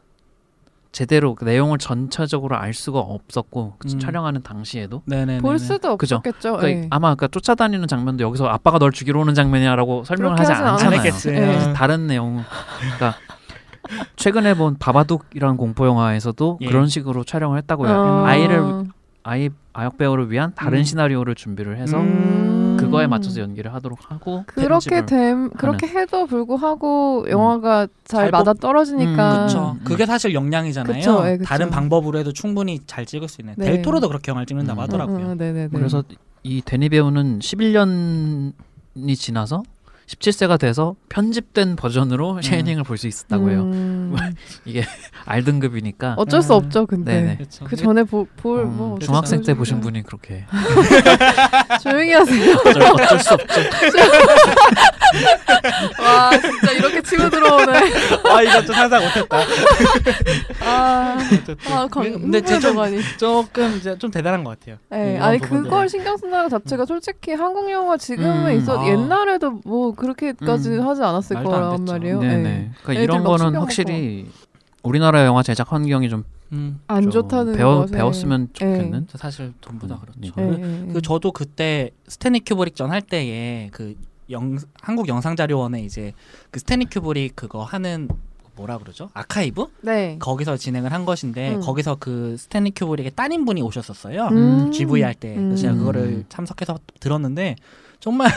[0.93, 3.99] 제대로 그 내용을 전체적으로 알 수가 없었고 그 음.
[3.99, 5.39] 촬영하는 당시에도 네네.
[5.39, 6.17] 볼 수도 그죠.
[6.17, 6.59] 없었겠죠.
[6.59, 6.87] 그러니까 예.
[6.91, 11.03] 아마 그러니까 쫓아다니는 장면도 여기서 아빠가 널 죽이러 오는 장면이야라고 설명을 하지 않잖아요.
[11.03, 11.71] 네.
[11.71, 11.73] 어.
[11.73, 12.45] 다른 내용
[12.81, 13.15] 그러니까
[14.17, 16.67] 최근에 본 바바둑이라는 공포 영화에서도 예.
[16.67, 17.91] 그런 식으로 촬영을 했다고요.
[17.91, 18.25] 어.
[18.27, 18.85] 아이를
[19.25, 20.85] 아이 아역 배우를 위한 다른 음.
[20.85, 22.77] 시나리오를 준비를 해서 음.
[22.79, 29.37] 그거에 맞춰서 연기를 하도록 하고 그렇게 됨 그렇게 해도 불구하고 영화가 잘잘 맞아 떨어지니까 음,
[29.37, 29.77] 그렇죠.
[29.79, 29.85] 음.
[29.85, 30.97] 그게 사실 역량이잖아요.
[30.97, 31.49] 그쵸, 예, 그쵸.
[31.49, 33.55] 다른 방법으로 해도 충분히 잘 찍을 수 있는.
[33.57, 33.67] 네.
[33.67, 34.83] 델토로도 그렇게 영화를 찍는다고 음.
[34.83, 35.27] 하더라고요.
[35.27, 35.69] 음, 음, 네네네.
[35.73, 36.03] 그래서
[36.43, 38.53] 이 데니 배우는 11년이
[39.17, 39.63] 지나서
[40.07, 43.63] 17세가 돼서 편집된 버전으로 샤이닝을 볼 수 있었다고 해요.
[43.63, 44.15] 음,
[45.27, 46.59] R등급이니까 어쩔 수 음.
[46.59, 47.37] 없죠, 근데.
[47.39, 47.65] 그렇죠.
[47.65, 49.55] 그 전에 볼 어, 뭐 중학생 때.
[49.55, 50.45] 보신 분이 그렇게
[51.83, 52.55] 조용히 하세요.
[52.67, 53.61] 어쩔, 어쩔 수 없죠.
[56.03, 57.73] 와 진짜 이렇게 치고 들어오네.
[58.31, 59.37] 아 이거 좀 상상 못했다.
[60.65, 61.19] 아,
[61.71, 62.77] 아 강, 근데 제 좀.
[63.19, 64.77] 조금 이제 좀 대단한 것 같아요.
[64.91, 65.65] 네, 아니 부분들은.
[65.71, 68.59] 그걸 신경 쓴다는 것 자체가 솔직히 한국 영화 지금은 음.
[68.59, 68.87] 있어 아.
[68.89, 70.87] 옛날에도 뭐 그렇게까지 음.
[70.87, 71.85] 하지 않았을 거란.
[71.85, 72.21] 말이에요.
[72.21, 72.43] 네네.
[72.43, 72.71] 네.
[72.83, 74.29] 그러니까 이런 막 거는 확실히
[74.83, 77.97] 우리나라 영화 제작 환경이 좀 음, 안좀 좋다는 배워, 것에.
[77.97, 79.07] 배웠으면 좋겠는.
[79.09, 80.21] 저 사실 전부 다 음, 그렇죠.
[80.37, 80.47] 네.
[80.47, 80.93] 네, 네, 네.
[80.93, 83.95] 그 저도 그때 스탠리 큐브릭 전 할 때에 그
[84.31, 86.13] 영, 한국 영상자료원에 이제
[86.51, 88.09] 그 스탠리 큐브릭 그거 하는
[88.55, 89.09] 뭐라 그러죠?
[89.15, 89.65] 아카이브?
[89.81, 90.17] 네.
[90.19, 91.61] 거기서 진행을 한 것인데 음.
[91.61, 94.27] 거기서 그 스탠리 큐브릭의 따님분이 오셨었어요.
[94.27, 94.71] 음.
[94.73, 95.35] GV 할 때.
[95.35, 95.79] 그래서 제가 음.
[95.79, 97.57] 그거를 참석해서 들었는데
[97.99, 98.29] 정말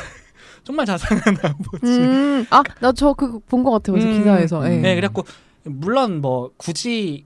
[0.66, 1.86] 정말 자상한 아버지.
[1.88, 3.96] 음, 아, 나 저 그거 본 것 같아요.
[3.98, 4.18] 음.
[4.18, 4.62] 기사에서.
[4.66, 4.72] 음.
[4.72, 4.78] 예.
[4.78, 5.24] 네, 그래갖고
[5.64, 7.26] 물론 뭐 굳이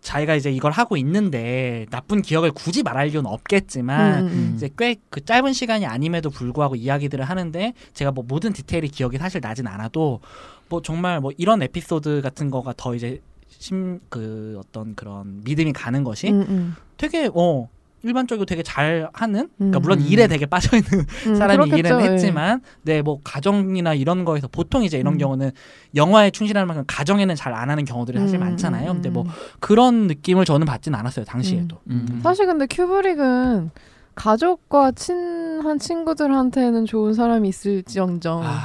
[0.00, 4.96] 자기가 이제 이걸 하고 있는데 나쁜 기억을 굳이 말할 이유는 없겠지만 음, 음, 이제 꽤
[5.10, 10.20] 그 짧은 시간이 아님에도 불구하고 이야기들을 하는데 제가 뭐 모든 디테일이 기억이 사실 나진 않아도
[10.70, 16.02] 뭐 정말 뭐 이런 에피소드 같은 거가 더 이제 심 그 어떤 그런 믿음이 가는
[16.02, 16.76] 것이 음, 음.
[16.96, 17.68] 되게 어
[18.02, 19.82] 일반적으로 되게 잘 하는 그러니까 음.
[19.82, 22.04] 물론 일에 되게 빠져 있는 음, 사람이 일은 예.
[22.04, 25.18] 했지만 네 뭐 가정이나 이런 거에서 보통 이제 이런 음.
[25.18, 25.50] 경우는
[25.96, 28.90] 영화에 충실하는 만큼 가정에는 잘 안 하는 경우들이 사실 음, 많잖아요.
[28.90, 29.28] 음, 근데 뭐 음.
[29.58, 31.78] 그런 느낌을 저는 받진 않았어요 당시에도.
[31.88, 32.06] 음.
[32.10, 32.20] 음.
[32.22, 33.70] 사실 근데 큐브릭은
[34.14, 38.58] 가족과 친한 친구들한테는 좋은 사람이 있을지언정 아,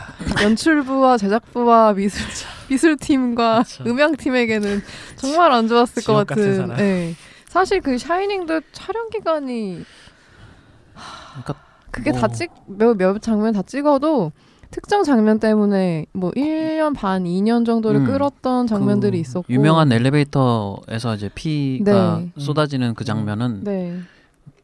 [0.44, 2.22] 연출부와 제작부와 미술
[2.70, 3.84] 미술팀과 그쵸.
[3.86, 4.82] 음향팀에게는
[5.16, 6.84] 정말 안 좋았을 것 같은 같은.
[6.84, 7.13] 예.
[7.47, 9.84] 사실 그 샤이닝도 촬영 기간이
[11.32, 11.55] 그러니까
[11.91, 14.32] 그게 뭐- 다찍몇 몇 장면 다 찍어도
[14.72, 18.05] 특정 장면 때문에 뭐 1년 반, 2년 정도를 음.
[18.07, 22.32] 끌었던 장면들이 그 있었고 유명한 엘리베이터에서 이제 피가 네.
[22.38, 23.99] 쏟아지는 그 장면은 네.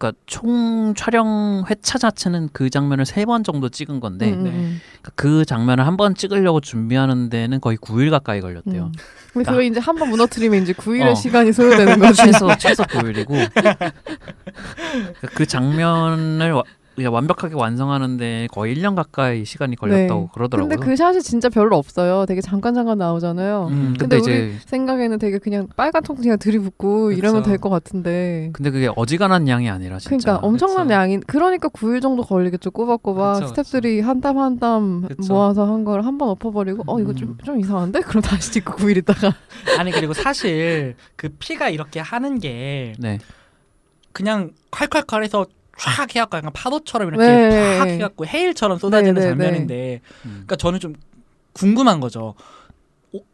[0.02, 4.50] 그러니까 총 촬영 회차 자체는 그 장면을 세 번 정도 찍은 건데 음, 네.
[4.50, 8.86] 음, 그러니까 그 장면을 한 번 찍으려고 준비하는 데는 거의 9일 가까이 걸렸대요.
[8.86, 8.92] 음.
[9.34, 11.16] 근데 그거 이제 한 번 무너뜨리면 이제 9일의 어.
[11.16, 12.24] 시간이 소요되는 거지.
[12.24, 13.52] 최소 최소 9일이고
[15.36, 16.54] 그 장면을
[16.98, 20.28] 완벽하게 완성하는데 거의 1년 가까이 시간이 걸렸다고 네.
[20.34, 20.70] 그러더라고요.
[20.70, 22.26] 근데 그 샷이 진짜 별로 없어요.
[22.28, 23.68] 되게 잠깐 잠깐 나오잖아요.
[23.72, 27.50] 음, 근데 근데 이제 생각에는 되게 그냥 빨간 통 그냥 들이붓고 이러면 그쵸.
[27.52, 28.50] 될것 같은데.
[28.54, 30.94] 근데 그게 어지간한 양이 아니라 진짜 그러니까 엄청난 그쵸.
[30.96, 35.08] 양인 그러니까 9일 정도 걸리겠죠 꼬박꼬박 그쵸, 스탭들이 한 땀 한 땀.
[35.30, 39.34] 모아서 한 걸 한 번 엎어버리고 어 이거 좀좀 이상한데 그럼 다시 찍고 9일 있다가
[39.80, 43.18] 아니 그리고 사실 그 피가 이렇게 하는 게 네.
[44.12, 45.48] 그냥 콸콸콸해서
[45.78, 47.80] 쫙 해갖고 약간 파도처럼 이렇게 네.
[47.80, 50.30] 팍 해갖고 해일처럼 쏟아지는 네, 네, 장면인데 음.
[50.30, 50.96] 그러니까 저는 좀
[51.54, 52.36] 궁금한 거죠.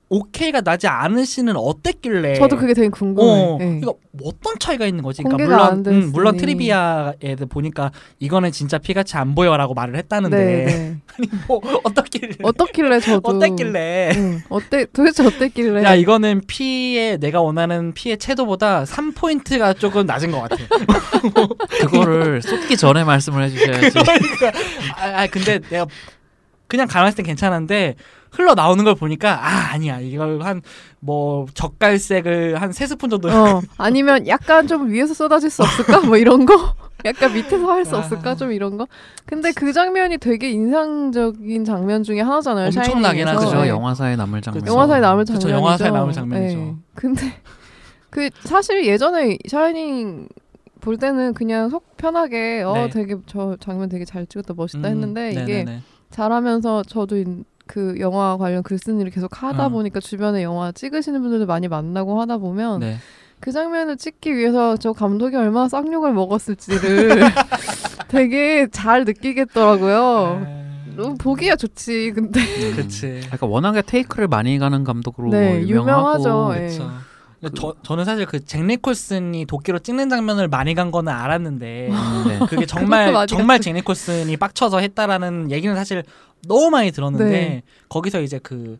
[0.10, 3.28] 오, 오케이가 나지 않으시는 어땠길래 저도 그게 되게 궁금해.
[3.28, 3.80] 어, 네.
[3.82, 5.24] 이거 어떤 차이가 있는 거지?
[5.24, 5.86] 그러니까 물론.
[5.88, 10.98] 음, 물론 트리비아에 보니까 이거는 진짜 피같이 안 보여라고 말을 했다는데 네, 네.
[11.18, 17.94] 아니 뭐 어떻길래 어떻길래 저도 어땠길래 응, 어때 도대체 어땠길래 야 이거는 피의 내가 원하는
[17.94, 20.58] 피의 채도보다 3 포인트가 조금 낮은 것 같아.
[21.80, 23.92] 그거를 쏟기 전에 말씀을 해주셔야지.
[23.92, 24.52] 그러니까
[24.96, 25.86] 아, 아, 근데 내가
[26.68, 27.96] 그냥 가만히 있을 땐 괜찮은데
[28.32, 30.62] 흘러 나오는 걸 보니까 아 아니야 이걸 한
[31.00, 36.18] 뭐 젓갈색을 한 세 스푼 정도 어 아니면 약간 좀 위에서 쏟아질 수 없을까 뭐
[36.18, 36.74] 이런 거
[37.06, 38.00] 약간 밑에서 할수 아.
[38.00, 38.88] 없을까 좀 이런 거
[39.28, 43.28] 근데 그 장면이 되게 인상적인 장면 중에 하나잖아요 엄청나긴.
[43.28, 43.40] 하죠.
[43.46, 43.70] 그죠 네.
[43.70, 44.66] 영화사에 남을 장면.
[44.68, 45.56] 영화사에 남을 그쵸, 장면이죠.
[45.58, 46.58] 영화사에 남을 장면이죠.
[46.58, 46.76] 네.
[46.96, 47.34] 근데
[48.10, 50.28] 그 사실 예전에 샤이닝
[50.82, 52.90] 볼 때는 그냥 속 편하게 어 네.
[52.90, 55.82] 되게 저 장면 되게 잘 찍었다 멋있다 음, 했는데 이게 네네네.
[56.10, 59.70] 잘하면서 저도 인- 그 영화 관련 글 쓰는 일을 계속 하다 어.
[59.70, 62.98] 보니까 주변에 영화 찍으시는 분들도 많이 만나고 하다 보면 네.
[63.40, 67.22] 그 장면을 찍기 위해서 저 감독이 얼마나 쌍욕을 먹었을지를
[68.08, 70.58] 되게 잘 느끼겠더라고요.
[70.96, 72.14] 너무 보기야 좋지.
[72.16, 72.76] 근데 음.
[72.76, 73.20] 그치.
[73.22, 76.54] 그러니까 워낙에 테이크를 많이 가는 감독으로 네, 유명하고 유명하죠.
[76.56, 76.80] 예.
[77.42, 77.74] 그쵸.
[77.76, 82.40] 저 저는 사실 그 잭 니콜슨이 도끼로 찍는 장면을 많이 간 거는 알았는데 음, 네.
[82.50, 83.60] 그게 정말 정말.
[83.60, 86.04] 잭 니콜슨이 빡쳐서 했다라는 얘기는 사실
[86.48, 87.64] 너무 많이 들었는데 네.
[87.90, 88.80] 거기서 이제 그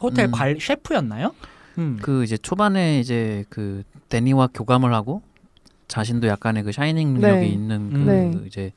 [0.00, 0.32] 호텔 음.
[0.32, 1.34] 관 셰프였나요?
[1.78, 1.98] 음.
[2.02, 5.22] 그 이제 초반에 이제 그 데니와 교감을 하고
[5.88, 7.46] 자신도 약간의 그 샤이닝 능력이 네.
[7.48, 8.32] 있는 그 네.
[8.46, 8.72] 이제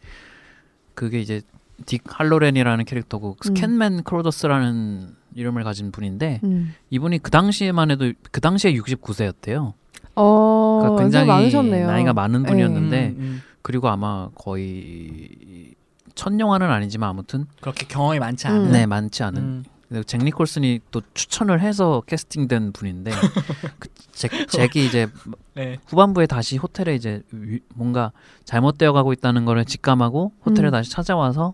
[0.94, 1.42] 그게 이제
[1.86, 3.36] 딕 할로렌이라는 캐릭터고 음.
[3.44, 6.74] 스캔맨 크로더스라는 이름을 가진 분인데 음.
[6.90, 9.74] 이분이 그 당시에만 해도 그 당시에 69세였대요.
[10.16, 11.88] 어, 그러니까 굉장히 많으셨네요.
[11.88, 12.50] 나이가 많은 네.
[12.50, 13.42] 분이었는데 음, 음.
[13.62, 15.76] 그리고 아마 거의
[16.16, 18.52] 첫 영화는 아니지만 아무튼 그렇게 경험이 많지 음.
[18.54, 18.72] 않은.
[18.72, 19.64] 네 많지 않은 음.
[20.08, 23.12] 잭 니콜슨이 또 추천을 해서 캐스팅된 분인데
[23.78, 25.08] 그 잭, 잭이 이제
[25.54, 25.78] 네.
[25.88, 28.12] 후반부에 다시 호텔에 이제 위- 뭔가
[28.46, 30.72] 잘못되어 가고 있다는 거를 직감하고 호텔에 음.
[30.72, 31.54] 다시 찾아와서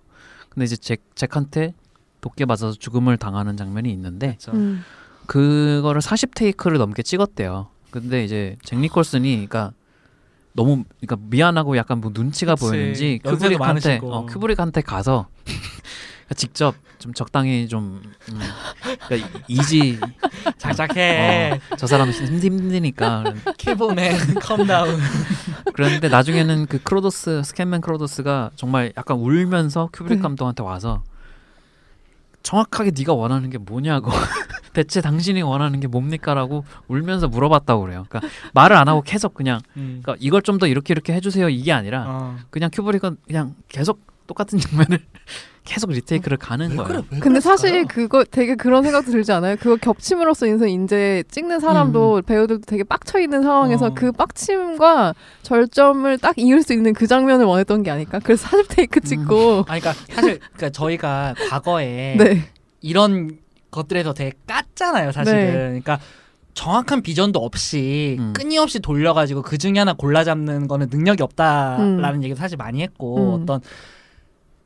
[0.50, 1.74] 근데 이제 잭 잭한테
[2.22, 4.38] 독게 맞아서 죽음을 당하는 장면이 있는데.
[4.54, 4.84] 음.
[5.28, 7.68] 그거를 40 테이크를 넘게 찍었대요.
[7.90, 9.74] 근데 이제 잭 니콜슨이 그러니까
[10.54, 12.68] 너무 그러니까 미안하고 약간 뭐 눈치가 그치.
[12.68, 14.00] 보이는지 큐브릭한테.
[14.04, 15.28] 어, 큐브릭한테 가서
[16.36, 18.02] 직접 좀 적당히 좀
[18.32, 18.40] 음,
[19.08, 20.00] 그러니까 이지
[20.58, 21.60] 작작해.
[21.72, 23.24] 어, 저 사람 힘- 힘드니까
[23.58, 24.98] 키보맨 calm down.
[25.74, 30.22] 그런데 나중에는 그 크로더스 스캣맨 크로더스가 정말 약간 울면서 큐브릭 네.
[30.22, 31.04] 감독한테 와서
[32.44, 34.12] 정확하게 네가 원하는 게 뭐냐고
[34.74, 38.06] 대체 당신이 원하는 게 뭡니까라고 울면서 물어봤다고 그래요.
[38.08, 40.00] 그러니까 말을 안 하고 계속 그냥 음.
[40.02, 42.38] 그러니까 이걸 좀 더 이렇게 이렇게 해주세요 이게 아니라 어.
[42.52, 45.00] 그냥 큐브릭은 그냥 계속 똑같은 장면을
[45.64, 46.88] 계속 retake를 가는 왜 거예요.
[46.88, 46.98] 그래?
[47.12, 47.58] 왜 근데 그랬을까요?
[47.58, 49.56] 사실 그거 되게 그런 생각도 들지 않아요?
[49.58, 53.94] 그거 겹침으로써 인생 이제 찍는 사람도 배우들도 되게 빡쳐 있는 상황에서 어.
[53.94, 55.14] 그 빡침과
[55.44, 58.20] 절점을 딱 이을 수 있는 그 장면을 원했던 게 아닐까?
[58.24, 62.42] 그래서 40 테이크 찍고 아니 그러니까 사실 그러니까 저희가 과거에 네.
[62.82, 63.38] 이런
[63.70, 65.40] 것들에서 되게 깠잖아요, 사실은.
[65.40, 65.52] 네.
[65.52, 66.00] 그러니까
[66.54, 68.34] 정확한 비전도 없이 음.
[68.34, 73.44] 끊임없이 돌려가지고 그 중에 하나 골라 잡는 거는 능력이 없다라는 얘기도 사실 많이 했고 음.
[73.44, 73.62] 어떤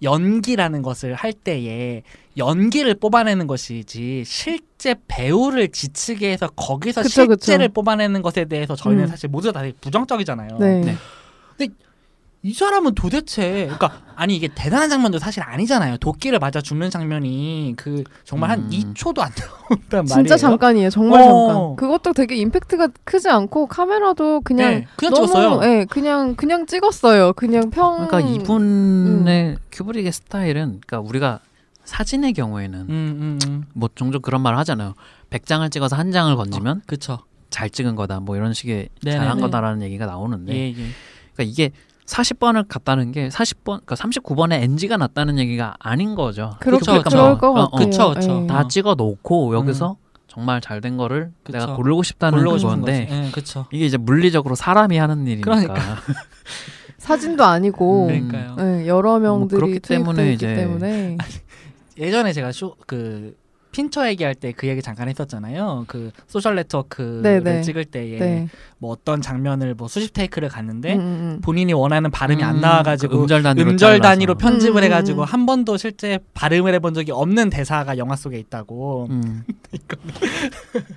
[0.01, 2.03] 연기라는 것을 할 때에
[2.37, 7.45] 연기를 뽑아내는 것이지 실제 배우를 지치게 해서 거기서 그쵸, 그쵸.
[7.45, 9.07] 실제를 뽑아내는 것에 대해서 저희는 음.
[9.07, 10.57] 사실 모두 다 부정적이잖아요.
[10.59, 10.81] 네.
[10.81, 10.95] 네.
[12.45, 15.97] 이 사람은 도대체 그러니까 아니 이게 대단한 장면도 사실 아니잖아요.
[15.97, 18.69] 도끼를 맞아 죽는 장면이 그 정말 한 음.
[18.69, 20.05] 2초도 안 나온단 말이에요.
[20.07, 20.91] 진짜 잠깐이에요.
[20.91, 21.25] 정말 어.
[21.47, 21.75] 잠깐.
[21.75, 25.59] 그것도 되게 임팩트가 크지 않고 카메라도 그냥 네, 그냥 너무 찍었어요.
[25.63, 27.33] 예, 그냥 그냥 찍었어요.
[27.33, 28.35] 그냥 평 그러니까 음.
[28.35, 31.39] 이분의 큐브릭의 스타일은 그러니까 우리가
[31.83, 33.63] 사진의 경우에는 음, 음, 음.
[33.73, 34.93] 뭐 종종 그런 말을 하잖아요.
[35.31, 37.17] 100장을 찍어서 한 장을 건지면 그쵸.
[37.49, 38.19] 잘 찍은 거다.
[38.19, 39.19] 뭐 이런 식의 네네네.
[39.19, 40.73] 잘한 거다라는 얘기가 나오는데 예, 예.
[41.33, 41.71] 그러니까 이게
[42.05, 46.55] 40번을 갔다는 게 40번 그러니까 39번에 NG가 났다는 얘기가 아닌 거죠.
[46.59, 47.01] 그렇죠.
[47.03, 47.89] 그럴 뭐, 것 어, 같아요.
[47.89, 48.41] 그쵸, 그쵸.
[48.43, 48.47] 예.
[48.47, 49.97] 다 찍어 놓고 여기서
[50.27, 51.57] 정말 잘 된 거를 그쵸.
[51.57, 53.13] 내가 고르고 싶다는 그건데 거지.
[53.27, 53.65] 예, 그쵸.
[53.71, 55.75] 이게 이제 물리적으로 사람이 하는 일이니까 그러니까.
[56.97, 58.29] 사진도 아니고 음.
[58.29, 58.55] 그러니까요.
[58.81, 61.17] 예, 여러 명들이 그렇기 투입돼 때문에 있기 이제- 때문에
[61.97, 63.35] 예전에 제가 쇼 그
[63.75, 65.83] 핀처 얘기할 때 그 얘기 잠깐 했었잖아요.
[65.87, 67.61] 그 소셜 네트워크를 네네.
[67.61, 68.47] 찍을 때에 네.
[68.77, 73.17] 뭐 어떤 장면을 뭐 수십 take를 갔는데 음, 음, 본인이 원하는 발음이 안 음, 나와가지고
[73.17, 73.99] 그 음절 단위로 음절.
[73.99, 75.25] 단위로 편집을 음, 해가지고 음.
[75.25, 79.07] 한 번도 실제 발음을 해본 적이 없는 대사가 영화 속에 있다고.
[79.09, 79.43] 음.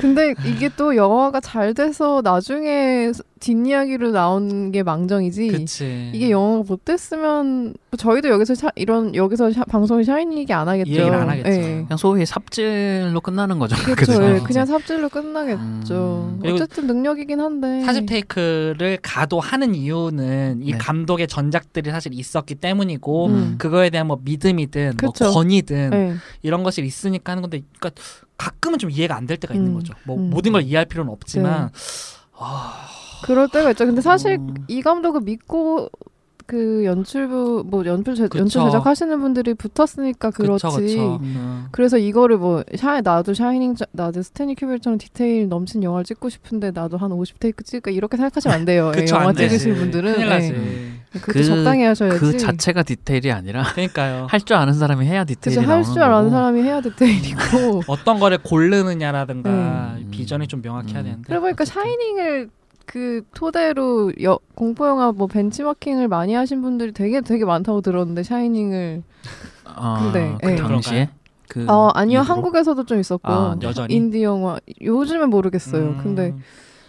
[0.00, 5.48] 근데 이게 또 영화가 잘 돼서 나중에 뒷이야기로 나온 게 망정이지.
[5.48, 6.10] 그치.
[6.12, 10.68] 이게 영화가 못 됐으면 뭐 저희도 여기서 샤, 이런 여기서 샤, 방송에 샤이닝 얘기 안
[10.68, 10.90] 하겠죠.
[10.90, 11.50] 이 얘기를 안 하겠죠.
[11.50, 11.62] 예.
[11.86, 13.76] 그냥 소위 삽질로 끝나는 거죠.
[13.96, 14.22] 그렇죠.
[14.22, 16.38] 예, 그냥 삽질로 끝나겠죠.
[16.38, 16.40] 음.
[16.44, 17.82] 어쨌든 능력이긴 한데.
[17.82, 20.78] 40 take를 가도 하는 이유는 이 네.
[20.78, 23.54] 감독의 전작들이 사실 있었기 때문이고 음.
[23.58, 25.24] 그거에 대한 뭐 믿음이든 그쵸.
[25.24, 26.14] 뭐 권위든 예.
[26.42, 28.02] 이런 것이 있으니까 하는 건데 그러니까
[28.40, 29.74] 가끔은 좀 이해가 안 될 때가 있는 음.
[29.74, 29.92] 거죠.
[30.04, 30.30] 뭐 음.
[30.30, 31.70] 모든 걸 이해할 필요는 없지만
[33.22, 33.84] 그럴 때가 있죠.
[33.84, 34.54] 근데 사실 음.
[34.66, 35.90] 이 감독을 믿고
[36.50, 38.40] 그 연출부 뭐 연출 제, 그쵸.
[38.40, 40.66] 연출 제작하시는 분들이 붙었으니까 그렇지.
[40.66, 41.18] 그쵸 그쵸.
[41.22, 41.66] 음.
[41.70, 46.72] 그래서 이거를 뭐 샤이 나도 샤이닝 자- 나도 스탠리 큐브릭처럼 디테일 넘친 영화를 찍고 싶은데
[46.72, 48.90] 나도 한 50 take 찍을까 이렇게 생각하시면 안 돼요.
[48.96, 49.58] 예, 그쵸, 영화 안 되지.
[49.60, 50.48] 찍으실 분들은 큰일 나지.
[50.52, 51.18] 예.
[51.20, 52.18] 그것도 그- 적당히 하셔야지.
[52.18, 54.26] 그 자체가 디테일이 아니라 그러니까요.
[54.28, 56.30] 할 줄 아는 사람이 해야 디테일이 나오는 할 줄 아는 거고.
[56.30, 57.82] 사람이 해야 디테일이고.
[57.86, 59.50] 어떤 거를 고르느냐라든가
[59.98, 60.08] 음.
[60.10, 61.04] 비전이 좀 명확해야 음.
[61.04, 61.22] 되는데.
[61.26, 62.50] 그래 보니까 샤이닝을
[62.86, 69.02] 그 토대로 여, 공포 영화 뭐 벤치마킹을 많이 하신 분들이 되게 되게 많다고 들었는데 샤이닝을
[69.64, 70.56] 아, 근데, 그 예.
[70.56, 71.08] 당시에
[71.48, 72.34] 그어 아니요 이후로?
[72.34, 73.66] 한국에서도 좀 있었고 아, 네.
[73.66, 73.94] 여전히?
[73.94, 75.82] 인디 영화 요즘엔 모르겠어요.
[75.82, 76.00] 음.
[76.02, 76.34] 근데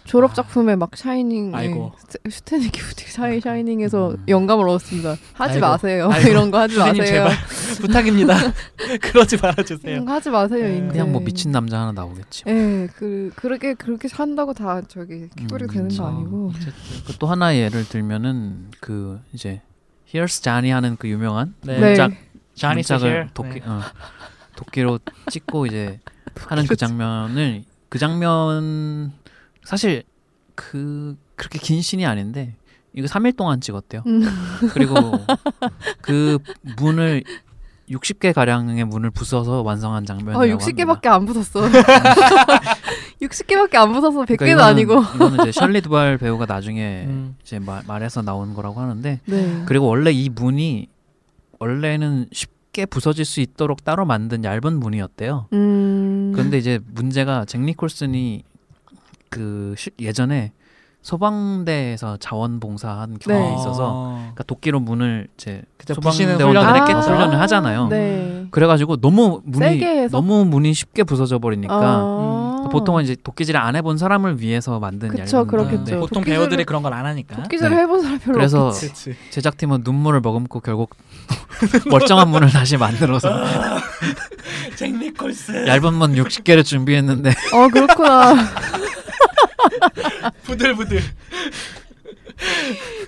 [0.04, 1.92] 졸업 작품에 막 샤이닝 아이고.
[2.26, 4.24] 예, 스탠리 큐브릭 샤이 샤이닝에서 음.
[4.26, 5.16] 영감을 얻었습니다.
[5.34, 5.60] 하지 아이고.
[5.60, 6.10] 마세요.
[6.12, 6.28] 아이고.
[6.30, 7.04] 이런 거 하지 마세요.
[7.04, 7.30] 제발
[7.80, 8.36] 부탁입니다.
[9.02, 10.04] 그러지 말아주세요.
[10.04, 10.62] 거 하지 마세요.
[10.68, 10.88] 네.
[10.88, 12.44] 그냥 뭐 미친 남자 하나 나오겠지.
[12.46, 16.02] 예, 그 그렇게 그렇게 산다고 다 저기 큐브릭 음, 되는 그쵸.
[16.02, 16.52] 거 아니고.
[17.06, 19.62] 그 또 하나 예를 들면은 그 이제
[20.12, 21.78] Here's Johnny 하는 그 유명한 네.
[21.78, 21.86] 네.
[21.88, 22.12] 문짝
[22.54, 23.28] Johnny 문짝을 Here.
[23.34, 23.62] 도끼 네.
[23.66, 23.80] 어,
[24.56, 24.98] 도끼로
[25.30, 26.00] 찍고 이제
[26.48, 29.12] 하는 그 장면을 그 장면
[29.64, 30.02] 사실
[30.54, 32.54] 그 그렇게 긴 씬이 아닌데
[32.94, 34.02] 이거 3일 동안 찍었대요.
[34.06, 34.22] 음.
[34.74, 34.94] 그리고
[36.02, 36.38] 그
[36.76, 37.24] 문을
[37.92, 41.68] 60개 가량의 문을 부숴서 완성한 아, 장면이라고 60개밖에 안 부쉈어.
[43.22, 45.00] 60개밖에 안 부숴서 100개도 그러니까 아니고.
[45.14, 47.36] 이거는 이제 셜리 두발 배우가 나중에 음.
[47.42, 49.62] 이제 말, 말해서 나온 거라고 하는데 네.
[49.66, 50.88] 그리고 원래 이 문이
[51.58, 55.46] 원래는 쉽게 부서질 수 있도록 따로 만든 얇은 문이었대요.
[55.52, 56.32] 음.
[56.34, 58.42] 그런데 이제 문제가 잭 니콜슨이
[59.28, 60.52] 그 시- 예전에
[61.02, 63.54] 소방대에서 자원봉사한 경험이 네.
[63.56, 64.14] 있어서 어.
[64.20, 65.62] 그러니까 도끼로 문을 이제
[66.00, 67.88] 부시는 소방대원들이 훈련을 아~ 훈련을 하잖아요.
[67.88, 68.46] 네.
[68.52, 70.08] 그래가지고 너무 문이?
[70.10, 72.68] 너무 문이 쉽게 부서져 버리니까 아.
[72.70, 76.00] 보통은 이제 도끼질 안 해본 사람을 위해서 만든 그쵸, 얇은 그렇겠죠.
[76.00, 77.36] 보통 도끼질을- 배우들이 그런 걸 안 하니까.
[77.42, 77.82] 도끼질을 네.
[77.82, 79.16] 해본 사람 별로 그래서 없겠지.
[79.30, 80.94] 제작팀은 눈물을 머금고 결국
[81.90, 83.28] 멀쩡한 문을 다시 만들어서
[84.76, 88.34] 잭 니콜슨 얇은 문 60개를 준비했는데 어 그렇구나.
[90.44, 91.02] 부들부들.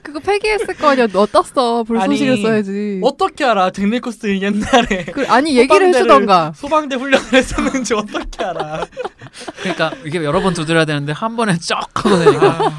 [0.03, 1.07] 그거 폐기했을 거 아니야.
[1.13, 1.85] 어떻어?
[1.99, 3.01] 아니, 써야지.
[3.03, 3.71] 어떻게 알아?
[3.71, 6.53] 잭 니콜슨 옛날에 그, 아니 얘기를 해주던가.
[6.55, 8.87] 소방대 훈련을 했었는지 어떻게 알아?
[9.61, 12.73] 그러니까 이게 여러 번 두드려야 되는데 한 번에 쩍 하고 되니까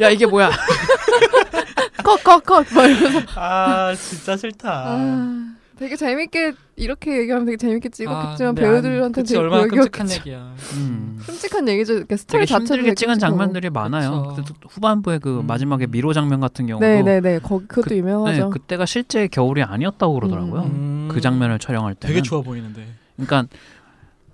[0.00, 0.50] 야 이게 뭐야
[2.02, 3.20] 컷컷컷 막 이러면서.
[3.36, 4.68] 아 진짜 싫다.
[4.86, 10.10] 아, 되게 재밌게 이렇게 얘기하면 되게 재밌게 찍었겠지만 근데 배우들한테 되게 얼마나 끔찍한.
[10.10, 10.54] 얘기야.
[10.74, 11.18] 음.
[11.26, 11.92] 끔찍한 얘기죠.
[11.94, 13.18] 그러니까 스토리 되게 자체도 힘들게 되게 찍은.
[13.18, 14.36] 장면들이 많아요.
[14.70, 15.46] 후반부에 그 음.
[15.46, 17.40] 마지막에 미로 장면 같은 경우도 네네네.
[17.40, 18.44] 거 그것도 그- 유명하죠.
[18.44, 20.62] 네, 그때가 실제 겨울이 아니었다고 그러더라고요.
[20.62, 21.08] 음.
[21.12, 22.14] 그 장면을 촬영할 때는.
[22.14, 22.86] 되게 좋아 보이는데.
[23.16, 23.44] 그러니까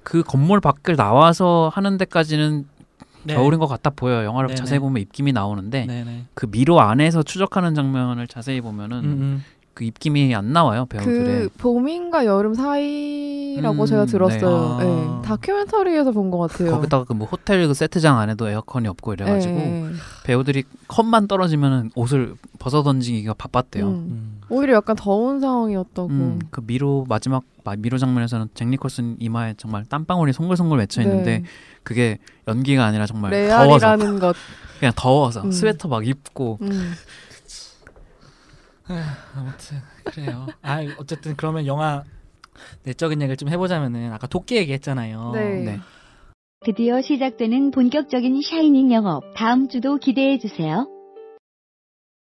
[0.05, 2.67] 그 건물 밖을 나와서 하는 데까지는
[3.25, 3.35] 네.
[3.35, 4.25] 겨울인 것 같아 보여요.
[4.25, 4.57] 영화를 네네.
[4.57, 6.25] 자세히 보면 입김이 나오는데 네네.
[6.35, 9.45] 그 미로 안에서 추적하는 장면을 자세히 보면은 음, 음.
[9.75, 11.25] 그 입김이 안 나와요 배우들의.
[11.25, 14.77] 그 봄인가 여름 사이라고 음, 제가 들었어요.
[14.79, 14.85] 네.
[14.85, 14.91] 네.
[15.09, 15.23] 아.
[15.25, 16.73] 다큐멘터리에서 본 것 같아요.
[16.73, 19.91] 거기다가 그 뭐 호텔 그 세트장 안에도 에어컨이 없고 이래가지고 네.
[20.25, 23.87] 배우들이 컷만 떨어지면은 옷을 벗어 던지기가 바빴대요.
[23.87, 23.93] 음.
[23.93, 24.41] 음.
[24.51, 26.09] 오히려 약간 더운 상황이었다고.
[26.09, 31.39] 음, 그 미로 마지막 마- 미로 장면에서는 잭 니콜슨 이마에 정말 땀방울이 송글송글 맺혀 있는데
[31.39, 31.45] 네.
[31.83, 32.19] 그게
[32.49, 34.37] 연기가 아니라 정말 더워서 레알이라는 것.
[34.81, 35.51] 그냥 더워서 음.
[35.53, 36.93] 스웨터 막 입고 음.
[39.35, 40.47] 아무튼 그래요.
[40.63, 42.05] 아 어쨌든 그러면 영화
[42.85, 45.31] 내적인 얘기를 좀 해보자면은 아까 도끼 얘기했잖아요.
[45.35, 45.65] 네.
[45.65, 45.81] 네.
[46.65, 49.35] 드디어 시작되는 본격적인 샤이닝 영업.
[49.35, 50.87] 다음 주도 기대해 주세요.